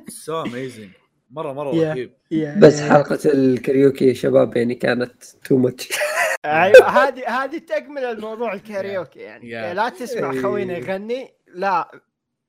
[0.07, 0.89] so amazing
[1.29, 1.93] مره مرة يا.
[1.93, 2.11] رهيب
[2.59, 5.89] بس حلقة الكاريوكي يا شباب يعني كانت too much
[6.45, 9.73] أيوه هذه هذه تكمل الموضوع الكاريوكي يعني يا.
[9.73, 10.83] لا تسمع خوينا إيه.
[10.83, 11.91] يغني لا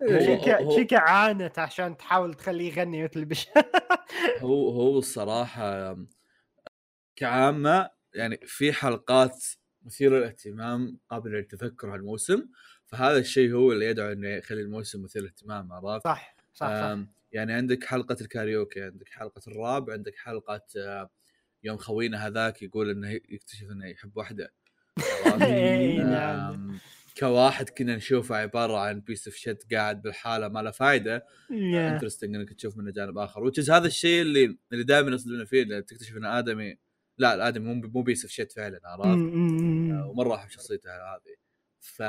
[0.08, 3.48] شيكا شيكا عانت عشان تحاول تخليه يغني مثل بش
[4.42, 5.96] هو هو الصراحة
[7.16, 9.44] كعامة يعني في حلقات
[9.82, 12.48] مثيرة للاهتمام قابلة للتذكر هالموسم
[12.86, 16.98] فهذا الشيء هو اللي يدعو إنه يخلي الموسم مثير للاهتمام عرفت؟ صح صح صح
[17.32, 21.10] يعني عندك حلقة الكاريوكي عندك حلقة الراب عندك حلقة آه،
[21.62, 24.52] يوم خوينا هذاك يقول إنه يكتشف إنه يحب واحدة
[25.98, 26.78] نعم.
[27.18, 31.94] كواحد كنا نشوفه عبارة عن piece of shit قاعد بالحالة ما له فايدة yeah.
[31.94, 35.86] interesting إنك تشوف منه جانب آخر وتشز هذا الشيء اللي اللي دائما يصدمنا فيه لأن
[35.86, 36.76] تكتشف ان آدمي
[37.18, 40.08] لا الآدمي مو مو piece of shit فعلا عرفت؟ آه،.
[40.08, 41.36] ومرة احب شخصيته هذه
[41.80, 42.00] ف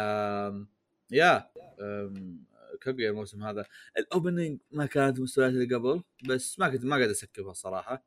[1.11, 1.49] yeah
[2.81, 3.65] كاغويا الموسم هذا.
[3.97, 7.53] ال opening ما كانت مستويات اللي قبل بس ما كنت ما قاعد ا skip ها
[7.53, 8.05] صراحة.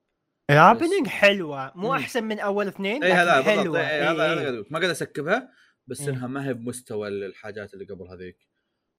[0.51, 1.73] ال opening حلوة.
[1.75, 1.95] مو.
[1.95, 3.45] أحسن من أول اثنين اي بالضبط.
[3.45, 3.81] حلوة.
[3.81, 4.67] إي، هذا هذا إي، قاعد أقول.
[4.71, 5.53] ما قاعد ا skip ها
[5.87, 6.09] بس إيه.
[6.09, 8.37] إنها ما هي بمستوى الحاجات اللي قبل هذيك.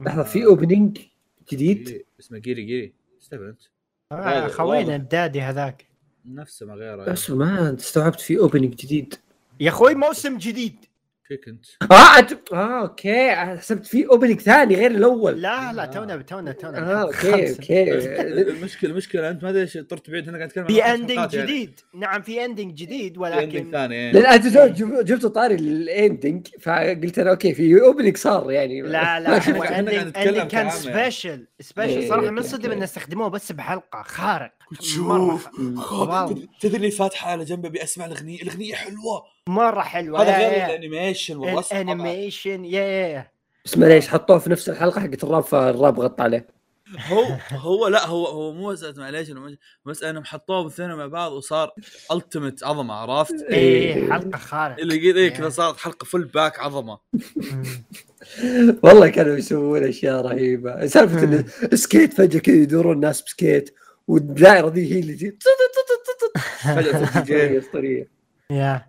[0.01, 0.97] لحظة في opening
[1.51, 2.93] جديد؟ إيه، اسمه جيري جيري.
[3.21, 3.55] استبعد
[4.11, 4.95] آه، خوينا.
[4.95, 5.85] الدادي هذاك.
[6.25, 7.05] نفسه ما غيره.
[7.05, 9.15] بس ما استوعبت في opening جديد.
[9.59, 10.85] يا أخوي موسم جديد.
[11.27, 12.31] فيك انت آه أنت...
[12.53, 15.85] آه أوكي حسبت في opening ثاني غير الأول لا لا آه.
[15.85, 17.49] تونا تونا تونا آه أوكي.
[17.51, 17.93] أوكي
[18.41, 21.47] المشكلة المشكلة أنت ما أدري إيش طرت بعيد إحنا قاعد نتكلم في ending يعني.
[21.51, 24.11] جديد نعم في ending جديد في ending ولكن ثاني إيه.
[24.11, 24.47] لأن أنت
[25.07, 29.39] جبت طاري ال ending فقلت أنا أوكي في opening صار يعني لا لا ما هو
[29.39, 29.49] شفت.
[29.49, 30.79] إحنا قاعد ending نتكلم ending كان يعني.
[30.79, 32.71] special special إيه، صراحة أوكي، منصدم.
[32.71, 34.51] إنه استخدموه بس بحلقة خارق
[34.81, 35.47] شوف.
[36.29, 40.21] تدري- تدري اللي فاتحة على جنبه بيسمع الأغنية الأغنية حلوة مرة حلوة.
[40.21, 41.75] هذا غير يا- ال animation والرسم.
[41.75, 43.27] ال animation yeah yeah.
[43.65, 46.47] بس معليش حطوه في نفس الحلقة حقت الراب فالراب غطى عليه.
[47.07, 49.31] هو هو لا هو هو مو مساله معليش
[49.85, 51.71] بس انهم حطوه بالاثنين مع بعض وصار
[52.11, 54.79] ultimate عظمة عرفت؟ إيه حلقة خارق.
[54.79, 55.37] اللي إيه Yeah.
[55.37, 56.97] كذا صارت حلقة full pack عظمة.
[58.83, 60.85] والله كانوا يسوون أشياء رهيبة.
[60.87, 63.75] سالفة انه سكيت فجأة كذا يدورون الناس ب skate
[64.07, 65.37] والدائرة ذي هي اللي تجي
[66.75, 68.07] فجأة تجي أسطورية.
[68.51, 68.85] yeah.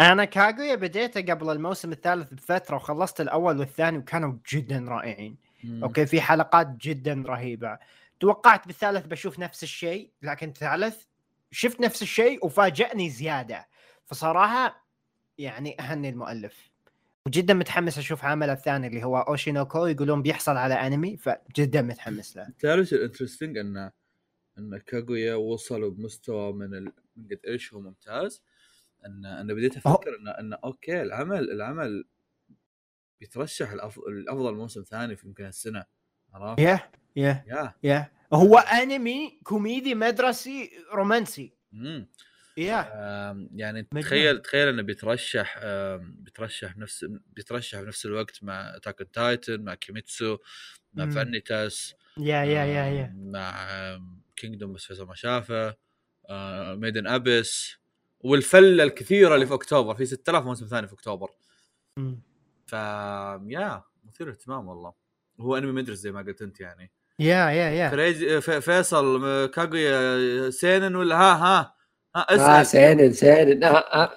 [0.00, 5.36] أنا كاغويا بديته قبل الموسم الثالث بفترة وخلصت الأول والثاني وكانوا جدا رائعين.
[5.82, 7.78] أوكي في حلقات جدا رهيبة.
[8.20, 11.04] توقعت بالثالث بشوف نفس الشيء لكن الثالث
[11.50, 13.68] شفت نفس الشيء وفاجأني زيادة.
[14.04, 14.86] فصراحة
[15.38, 16.70] يعني أهني المؤلف.
[17.26, 21.82] وجدا متحمس أشوف عمله الثاني اللي هو أوشي نو كو يقولون بيحصل على أنمي فجدا
[21.82, 22.48] متحمس له.
[22.58, 23.90] تعرف ال interesting؟ ان
[24.58, 26.92] إن كاغويا وصلوا بمستوى من ال...
[27.16, 28.42] من قد إيش هو ممتاز.
[29.06, 32.04] أن أنا بديت أفكر أن أن أوكي العمل العمل
[33.20, 35.84] بيترشح الأفضل موسم ثاني في يمكن السنة
[36.34, 36.80] عرفت؟ yeah
[37.16, 41.52] yeah yeah هو أنمي كوميدي مدرسي رومانسي.
[41.72, 42.08] امم
[42.56, 42.92] yeah
[43.52, 43.82] يعني.
[43.82, 45.60] تخيل تخيل أنه بيترشح
[45.96, 50.38] بيترشح نفس بيترشح في نفس الوقت مع Attack Titan مع كيميتسو
[50.94, 51.10] مع.
[51.10, 53.66] فانيتاس yeah yeah yeah yeah مع
[54.36, 55.76] كينجدوم بس فيصل ما شافه
[56.74, 57.76] Made in Abyss
[58.22, 61.30] والفلة الكثيرة اللي في أكتوبر في 6000 موسم ثاني في أكتوبر.
[62.66, 62.72] ف
[63.46, 64.92] yeah مثير اهتمام والله.
[65.40, 66.92] هو أنمي مدرس زي ما قلت أنت يعني.
[67.18, 68.40] yeah yeah yeah.
[68.60, 71.74] فيصل كاغويا سينن ولا؟ ها ها
[72.16, 72.66] ها اسأل.
[72.66, 74.16] سينن سينن آه آه.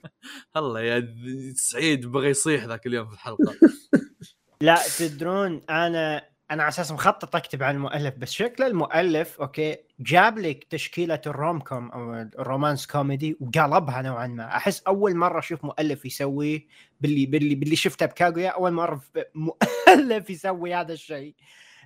[0.56, 1.14] الله يا
[1.56, 3.54] سعيد بغى يصيح ذاك اليوم في الحلقة.
[4.60, 6.22] لا تدرون أنا
[6.54, 11.35] أنا على أساس مخطط أكتب عن المؤلف بس شكل المؤلف أوكي جاب لك تشكيلة ال
[11.35, 14.56] rom com أو ال romance comedy وقلبها نوعا ما.
[14.56, 16.66] أحس أول مرة أشوف مؤلف يسويه
[17.00, 19.02] باللي باللي باللي شفته بكاغويا أول مرة
[19.34, 21.34] مؤلف يسوي هذا الشيء.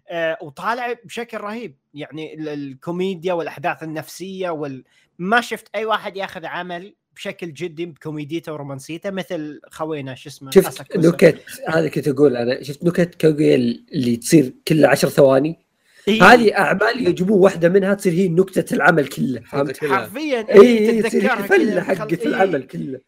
[0.08, 1.76] آه وطالع بشكل رهيب.
[1.94, 4.84] يعني ال- الكوميديا والأحداث النفسية وال...
[5.18, 10.96] ما شفت أي واحد ياخذ عمل بشكل جدي بكوميديته ورومانسيته مثل خوينا شو اسمه شفت.
[10.96, 13.54] نكت هذه كنت أقول أنا شفت نكت كاغويا
[13.92, 15.58] اللي تصير كل عشر ثواني
[16.08, 16.22] إيه.
[16.22, 19.96] هذه أعمال يجيبون واحدة منها تصير هي نكتة العمل كله فهمت؟ كلها.
[19.96, 22.26] حرفيا اي إيه، تصير الفله حقت.
[22.26, 23.00] العمل كله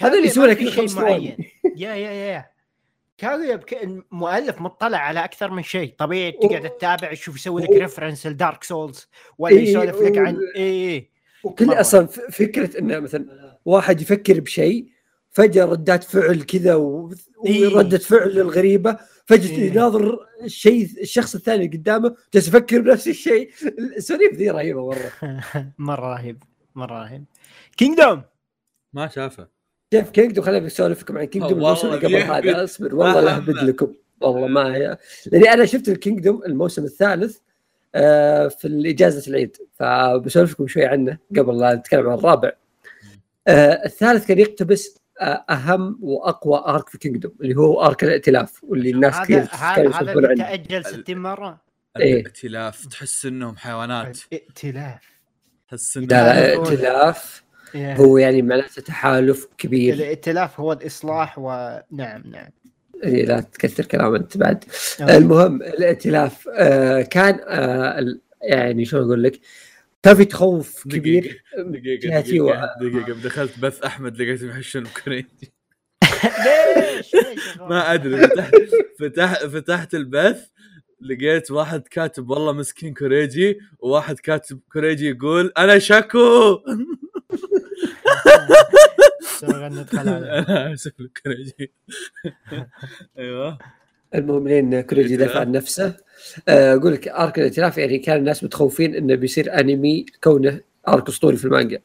[0.00, 1.10] هذا اللي يسوونه كل خمس ثواني.
[1.10, 1.36] معين.
[1.76, 2.46] yeah yeah yeah
[3.18, 3.82] كاغويا بك...
[3.82, 8.64] المؤلف مطلع على أكثر من شيء طبيعي تقعد تتابع تشوف يسوي لك reference ل Dark
[8.64, 11.10] Souls ولا إيه، يسولف لك عن اي اي
[11.44, 11.72] وكل.
[11.72, 14.86] أصلا فكرة إنه مثلا واحد يفكر بشيء
[15.30, 17.10] فجأة ردات فعل كذا و-
[17.46, 17.74] إيه.
[17.74, 18.96] وردة فعل الغريبة
[19.26, 19.70] فجأة إيه.
[19.70, 23.50] يناظر الشيء الشخص الثاني قدامه جالس يفكر بنفس الشيء.
[23.96, 25.10] السواليف ذي رهيبة مرة.
[25.78, 26.42] مرة رهيب
[26.74, 27.24] مرة رهيب.
[27.76, 28.22] كينجدوم
[28.92, 29.48] ما شافه.
[29.90, 32.48] كيف كينجدوم خليني بسولفكم عن كينجدوم والله الموسم اللي قبل.
[32.48, 33.56] هذا أصبر والله ما لا أهبد.
[33.56, 33.92] لكم.
[34.20, 34.98] والله ما هي.
[35.26, 37.38] لأني أنا شفت الكينجدوم الموسم الثالث
[37.94, 39.56] آه، في اجازه العيد.
[39.72, 42.52] فبسولفكم شوي عنه قبل لا نتكلم عن الرابع.
[43.48, 48.90] آه، الثالث كان يقتبس آه، أهم وأقوى arc في كينجدوم اللي هو arc الائتلاف واللي
[48.90, 51.60] الناس كثير هذا اللي تاجل 60 مرة؟
[51.96, 52.20] إيه.
[52.20, 54.18] الائتلاف تحس إنهم حيوانات.
[54.32, 55.02] ائتلاف.
[55.68, 56.16] تحس إنهم لا
[56.50, 57.42] لا هو- ائتلاف.
[57.76, 59.94] هو يعني معناته تحالف كبير.
[59.94, 61.82] الائتلاف هو الإصلاح ونعم
[62.30, 62.48] نعم
[63.04, 64.64] إيه، لا تكثر كلام أنت بعد.
[65.00, 65.16] أوكي.
[65.16, 68.04] المهم الائتلاف آه، كان آه،
[68.42, 69.40] يعني شلون أقول لك؟
[70.08, 71.42] في تخوف كبير.
[71.58, 75.52] دقيقة دقيقة و- دقيقة دخلت بث أحمد لقيتهم يحشون بكوريجي
[76.22, 77.10] ليش؟
[77.70, 78.26] ما أدري.
[78.28, 78.54] فتحت
[78.98, 80.48] فتح فتحت البث
[81.00, 86.18] لقيت واحد كاتب والله مسكين كوريجي وواحد كاتب كوريجي يقول أنا شاكو.
[89.40, 90.38] سوي ندخل عليه.
[90.38, 90.92] أنا اسف
[91.22, 91.72] كوريجي.
[93.18, 93.58] أيوه.
[94.14, 95.96] المهم لين كوريجي دافع عن نفسه.
[96.48, 101.36] آه، أقول لك arc الائتلاف يعني كان الناس متخوفين انه بيصير أنمي كونه arc اسطوري
[101.36, 101.80] في المانجا.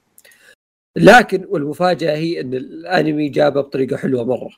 [0.95, 4.49] لكن والمفاجأة هي إن الأنمي جابه بطريقة حلوة مرة.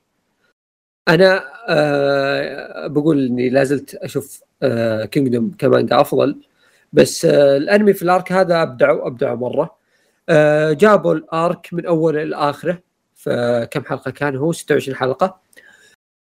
[1.07, 6.41] أنا آه بقول إني لازلت أشوف آه كينجدوم كمانجا أفضل.
[6.93, 9.77] بس آه الأنمي في الارك هذا أبدعوا أبدعوا مرة.
[10.29, 12.81] آه جابوا الارك من أوله لآخره.
[13.15, 15.39] فكم حلقة كان هو؟ 26 حلقة.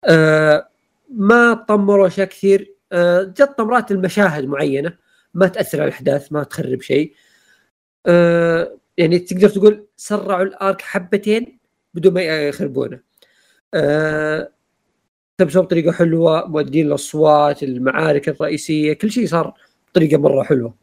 [0.05, 0.70] آه
[1.11, 2.75] ما طمروا أشياء كثير.
[2.91, 4.97] آه جت طمرات المشاهد معينة.
[5.33, 7.13] ما تأثر على الأحداث ما تخرب شيء.
[8.05, 11.59] آه يعني تقدر تقول سرعوا الآرك حبتين
[11.93, 12.99] بدون ما يخربونه.
[13.73, 14.51] آه
[15.37, 19.53] تمشوا بطريقه حلوة مودين الأصوات المعارك الرئيسية كل شيء صار
[19.91, 20.75] بطريقة مرة حلوة.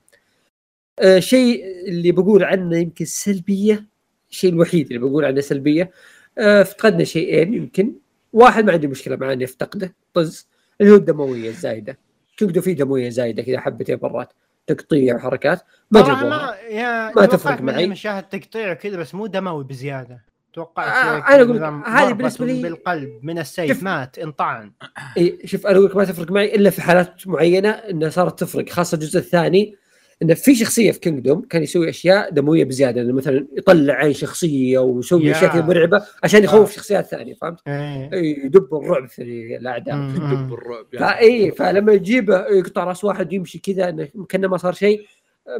[0.98, 3.86] آه شيء اللي بقول عنه يمكن سلبية
[4.30, 5.90] الشيء الوحيد اللي بقول عنه سلبية.
[6.38, 7.94] افتقدنا شيئين يمكن.
[8.32, 10.48] واحد ما عندي مشكلة معاه إني أفتقده طز.
[10.80, 11.98] اللي هو الدموية الزايدة.
[12.36, 14.32] كينجدوم فيه دموية زايدة كذا حبتين مرات
[14.66, 15.60] تقطيع وحركات
[15.90, 17.86] ما جابوها ما تفرق معي.
[17.86, 20.24] مشاهد تقطيع وكذا بس مو دموي بزيادة.
[20.52, 23.82] توقعت آه، كذا لك، نظام هذه ضربة بالنسبة لي- بالقلب من السيف شوف.
[23.82, 24.72] مات انطعن.
[25.16, 28.94] اي شوف أنا أقول ما تفرق معي إلا في حالات معينة إنها صارت تفرق خاصة
[28.94, 29.76] الجزء الثاني.
[30.22, 34.78] إنه في شخصية في كينجدوم كان يسوي أشياء دموية بزيادة إنه مثلا يطلع عين شخصية
[34.78, 35.32] ويسوي yeah.
[35.32, 36.76] اشياء كذا مرعبة عشان يخوف آه.
[36.76, 38.10] شخصيات ثانية فهمت؟ إيه.
[38.12, 39.22] إي، يدب الرعب في
[39.56, 40.14] الأعداء مم.
[40.14, 41.06] دب الرعب يعني.
[41.06, 45.06] فاي فلما يجيبه يقطع رأس واحد يمشي كذا إنه كأنه ما صار شيء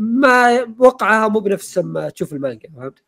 [0.01, 3.03] ما وقعها مو بنفس ما تشوف المانجا فهمت؟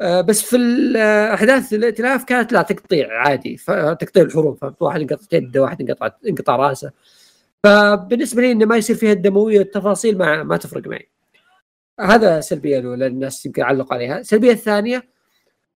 [0.00, 3.56] آه، بس في الاحداث الائتلاف كانت لا تقطيع عادي
[4.00, 6.90] تقطيع الحروب فهمت؟ واحد انقطع يده واحد انقطع انقطع رأسه
[7.64, 11.10] فبالنسبة لي إنه ما يصير فيها الدموية والتفاصيل ما ما تفرق معي.
[12.00, 14.18] هذا سلبية الاولى الناس يمكن علقوا عليها.
[14.18, 15.08] السلبية الثانية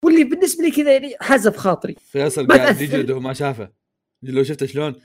[0.05, 2.81] واللي بالنسبة لي كذا يعني حزب خاطري فيصل قاعد.
[2.81, 3.69] يجلد وهو ما شافه.
[4.23, 4.95] لو شفته شلون؟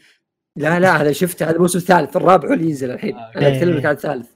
[0.57, 1.47] لا لا هذا شفته.
[1.47, 2.17] هذا الموسم الثالث.
[2.17, 3.17] الرابع هو اللي ينزل الحين.
[3.17, 4.27] آه، أنا أتكلم لك عن الثالث.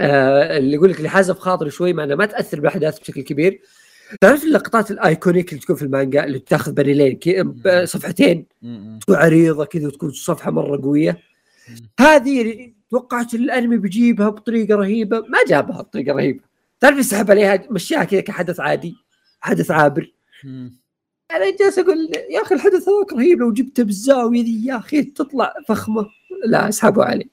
[0.00, 3.60] آه اللي يقول لك اللي حازف خاطري شوي مع انه ما تأثر بالأحداث بشكل كبير.
[4.20, 8.46] تعرف اللقطات الأيكونيك اللي تكون في المانجا اللي تاخذ باريلين كي- ب- صفحتين.
[9.00, 11.18] تكون عريضة كذا وتكون صفحة مرة قوية.
[12.00, 15.20] هذه توقعت الأنمي بيجيبها بطريقة رهيبة.
[15.20, 16.40] ما جابها بطريقة رهيبة.
[16.80, 18.94] تعرف يسحب عليها مشيها كذا كحدث عادي.
[19.40, 20.12] حدث عابر.
[21.30, 23.40] أنا جالس أقول يا أخي الحدث هذاك رهيب.
[23.40, 26.06] لو جبته بالزاوية ذي يا أخي تطلع فخمة.
[26.46, 27.24] لا اسحبوا عليه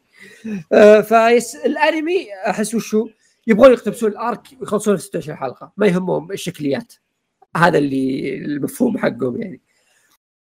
[0.73, 3.09] آه فيس الأنمي أحس وشو؟
[3.47, 5.71] يبغون يقتبسون الارك ويخلصون في 16 حلقة.
[5.77, 6.93] ما يهمهم الشكليات.
[7.57, 9.61] هذا اللي المفهوم حقهم يعني.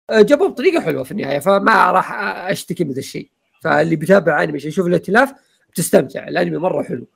[0.10, 2.12] آه، جابوه بطريقة حلوة في النهاية فما راح
[2.50, 3.30] أشتكي من الشيء.
[3.62, 5.34] فاللي بيتابع أنمي يشوف الائتلاف
[5.72, 6.28] بتستمتع.
[6.28, 7.08] الأنمي مرة حلو.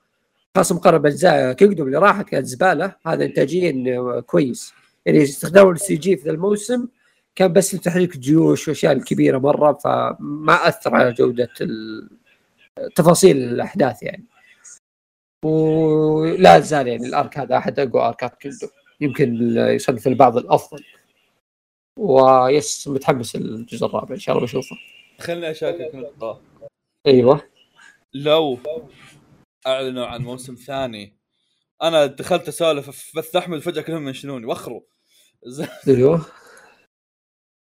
[0.55, 2.95] خاصة مقارنة بأجزاء كينجدوم اللي راحت كانت زبالة.
[3.07, 4.73] هذا إنتاجيا كويس.
[5.05, 6.87] يعني استخدام ال CG في ذا الموسم
[7.35, 12.09] كان بس لتحريك الجيوش والأشياء الكبيرة مرة فما أثر على جودة ال-
[12.95, 14.23] تفاصيل الأحداث يعني.
[15.45, 18.69] ولا زال يعني ال arc هذا أحد أقوى arcات كينجدوم
[19.01, 20.83] يمكن يصنف البعض الأفضل.
[21.99, 24.75] و yes متحمس الجزء الرابع إن شاء الله بشوفه.
[25.19, 26.41] خليني اشاركك نقطه
[27.07, 27.49] أيوه.
[28.13, 28.59] لو
[29.67, 31.17] أعلنوا عن موسم ثاني.
[31.83, 34.45] أنا دخلت أسولف في بث أحمد فجأة كلهم ينشنوني.
[34.45, 34.81] وخروا.
[35.87, 36.25] أيوه.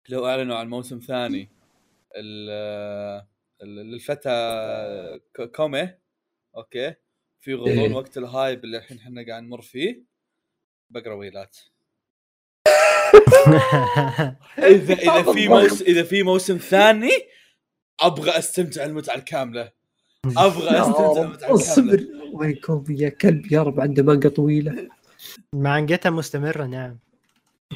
[0.10, 1.50] لو أعلنوا عن موسم ثاني.
[2.16, 3.26] ال-
[3.62, 4.30] ال- للفتى
[5.34, 5.94] ك- كومي.
[6.58, 6.96] أوكي.
[7.42, 7.94] في غضون إيه.
[7.94, 10.04] وقت الهايب اللي الحين إحنا قاعد نمر فيه.
[10.90, 11.58] بقرا ويلات.
[14.58, 17.12] اذا إذا في موسم إذا في موسم ثاني
[18.02, 19.72] أبغى أستمتع المتعة الكاملة.
[20.26, 21.54] أبغى أستمتع المتعة الكاملة.
[21.54, 22.06] اصبر.
[22.34, 24.90] وين كوبي يا كلب يا رب عنده مانجا طويلة.
[25.54, 27.00] مانجته مستمرة نعم.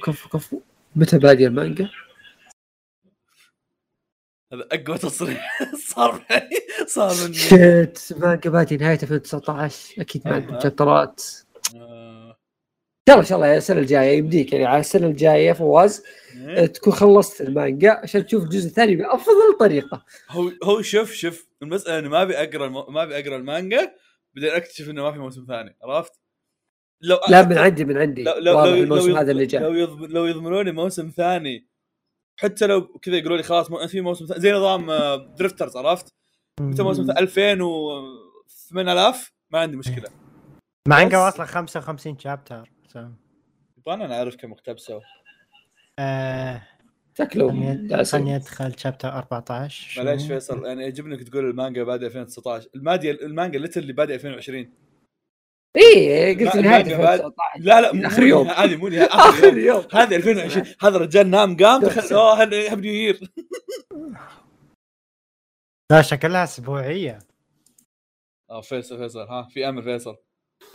[0.05, 0.61] كفو كفو.
[0.95, 1.89] متى بادي المانجا؟
[4.53, 5.59] هذا أقوى تصريح
[5.95, 6.49] صار معي
[6.87, 10.59] صار مني شيت مانجا بادي نهايه 2019 أكيد ما عندهم آه.
[10.59, 11.23] شابترات
[11.75, 12.37] آه،
[13.09, 16.03] إن شاء الله ان شاء الله السنة الجاية يمديك يعني على السنة الجاية فواز
[16.35, 16.65] إيه.
[16.65, 22.09] تكون خلصت المانجا عشان تشوف الجزء الثاني بأفضل طريقة هو هو شوف شوف المسألة إني
[22.09, 22.67] ما أبي أقرأ.
[22.69, 23.95] ما أبي أقرأ المانجا
[24.35, 26.11] بعدين أكتشف إنه ما في موسم ثاني عرفت؟
[27.01, 29.49] لو لا من عندي من عندي لو لو لو, الموسم لو, هذا اللي يض...
[29.49, 30.01] جاء لو, يض...
[30.01, 31.72] لو يضمنوني موسم ثاني
[32.43, 33.73] حتى لو كذا يقولوا لي خلاص.
[33.73, 36.13] في موسم زي نظام آه، drifters عرفت؟
[36.59, 38.01] متى موسم ثاني 2000 و
[38.69, 40.09] 8000 ما عندي مشكلة.
[40.87, 42.71] مانجا واصله 55 شابتر
[43.77, 44.99] يبغى أنا اعرف كم اقتبسوا
[45.99, 46.61] آه
[47.17, 47.47] شكله
[48.03, 53.59] خلني أدخل شابتر 14 معليش؟ فيصل يعني يعجبني إنك تقول المانجا بادئ 2019 المادية المانجا
[53.59, 54.69] ليتر اللي بادئ 2020
[55.75, 58.47] إيه قلت نهايه المانجا بعد- 2019 لا لا مو يوم.
[58.47, 59.83] هذه مو آخر آخر يوم.
[59.93, 63.19] هذا 2020 هذا الرجال نام قام دخل أوه هذا نيو يير
[65.91, 67.19] لا شكلها أسبوعية.
[68.49, 70.17] آه فيصل فيصل ها في أمل فيصل.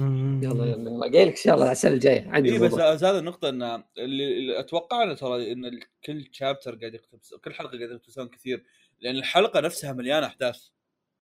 [0.00, 1.00] يلا يلا يلا.
[1.00, 2.28] قايل لك ان شاء الله السنة الجاية.
[2.30, 6.94] عندي اي بس هذا النقطة إن اللي, اللي أتوقع إنه ترى إن كل شابتر قاعد
[6.94, 8.64] يقتبس كل حلقة قاعد يقتبسون كثير
[9.00, 10.66] لأن الحلقة نفسها مليانة أحداث.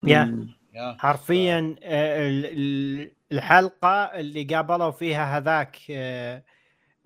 [0.06, 0.48] يا.
[0.76, 6.42] حرفيا آه، ال- ال- الحلقة اللي قابلوا فيها هذاك آه،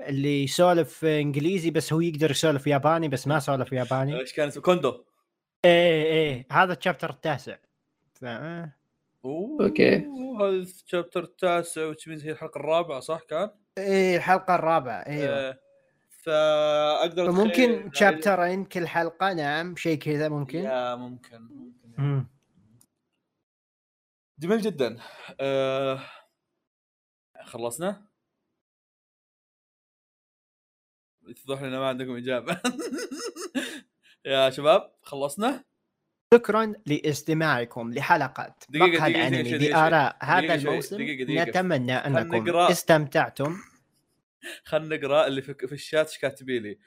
[0.01, 4.21] اللي يسولف إنجليزي بس هو يقدر يسولف ياباني بس ما سولف ياباني.
[4.21, 5.05] إيش كان اسمه؟ كوندو.
[5.65, 7.57] إيه إيه هذا الشابتر التاسع.
[8.15, 8.25] ف...
[8.25, 8.73] آه.
[9.25, 9.97] أوه أوكي.
[10.41, 15.35] هذا الشابتر التاسع means هي الحلقة الرابعة صح كان؟ إيه الحلقة الرابعة إيوه.
[15.35, 15.59] آه،
[16.23, 20.59] فأقدر ممكن شابترين كل حلقه نعم شيء كذا ممكن.
[20.59, 22.03] يا ممكن ممكن.
[22.03, 22.27] مم.
[24.39, 24.99] جميل جدا
[25.41, 26.01] آه
[27.45, 28.09] خلصنا؟
[31.29, 32.61] يتضح لنا ما عندكم إجابة
[34.27, 35.65] يا شباب خلصنا؟
[36.35, 41.45] شكرا لاستماعكم لحلقة دقيقة، مقهى دقيقة باراء هذا الموسم دقيقة، دقيقة.
[41.45, 42.71] نتمنى أنكم نقرأ.
[42.71, 43.57] استمتعتم
[44.69, 46.79] خلينا نقرأ اللي في, في الشات إيش كاتبين لي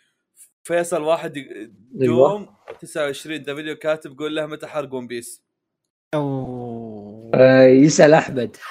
[0.63, 2.29] فيصل واحد أيوة.
[2.29, 5.43] دوم 29 ده فيديو كاتب قول له متى حرق ون بيس
[6.13, 6.60] أوه.
[7.33, 8.57] آه، يسأل أحمد.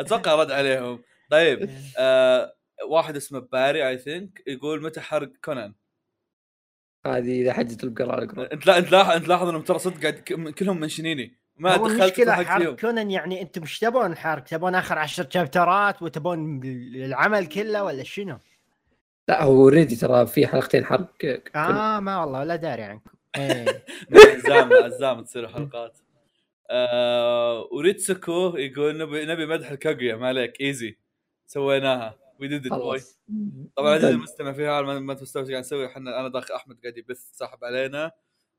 [0.00, 1.02] أتوقع رد عليهم.
[1.30, 2.54] طيب آه
[2.88, 5.74] واحد اسمه باري I think يقول متى حرق كونان؟
[7.06, 10.14] هذه إذا حجت القراءه القراءه أنت لا أنت لاحظ أنت لاحظ إنهم ترى صدق قاعد
[10.58, 11.38] كلهم منشنيني.
[11.56, 15.26] ما هو دخلت المشكلة ضحكت حرق كونان يعني أنتم إيش تبون حرق؟ تبون آخر عشر
[15.30, 16.60] chapterات وتبون
[16.94, 18.38] العمل كله ولا شنو؟
[19.28, 21.12] لا هو already ترى في حلقتين حرق.
[21.56, 23.10] آه ما والله لا داري عنكم.
[24.12, 25.98] عزام عزام تصير حلقات
[26.70, 30.98] آه وريتسوكو يقول نبي نبي مدح الكاغويا ما عليك easy.
[31.46, 32.18] سويناها.
[32.40, 33.18] we did boy خلاص.
[33.76, 34.14] طبعا عزيزي done.
[34.14, 35.86] المستمع في حال ما مستوعب إيش قاعد نسوي.
[35.86, 38.12] إحنا أنا داخل أحمد قاعد يبث ساحب علينا.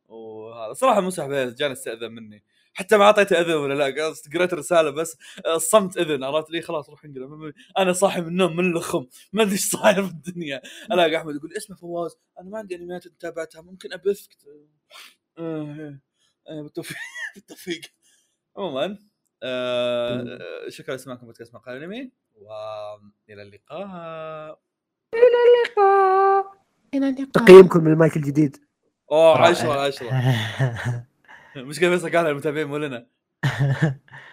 [0.08, 0.74] وهذا.
[0.74, 2.44] صراحة مو ساحب علينا جاني استأذن مني.
[2.74, 6.90] حتى ما أعطيته إذن ولا لا قريت رساله بس آه، الصمت إذن عرفت لي؟ خلاص
[6.90, 10.62] روح انقل أنا صاحي من النوم من الخم ما أدري إيش صاير في الدنيا.
[10.92, 12.18] ألاقي أحمد يقول اسمه فواز.
[12.40, 14.46] أنا ما عندي انميات تابعتها ممكن أبث؟ قلت
[15.38, 16.00] آه، إيه.
[16.48, 16.98] آه، بالتوفيق
[17.36, 17.82] بالتوفيق.
[18.58, 19.00] عموما
[19.44, 20.40] آه،
[20.70, 24.60] شكرا لسماعكم بودكاست مقال أنمي وإلى اللقاء.
[27.34, 28.58] تقييمكم للمايك الجديد.
[29.12, 29.82] أوه رائع.
[29.82, 31.06] 10
[31.56, 33.08] 10 المشكلة فيصل قالها المتابعين مو لنا.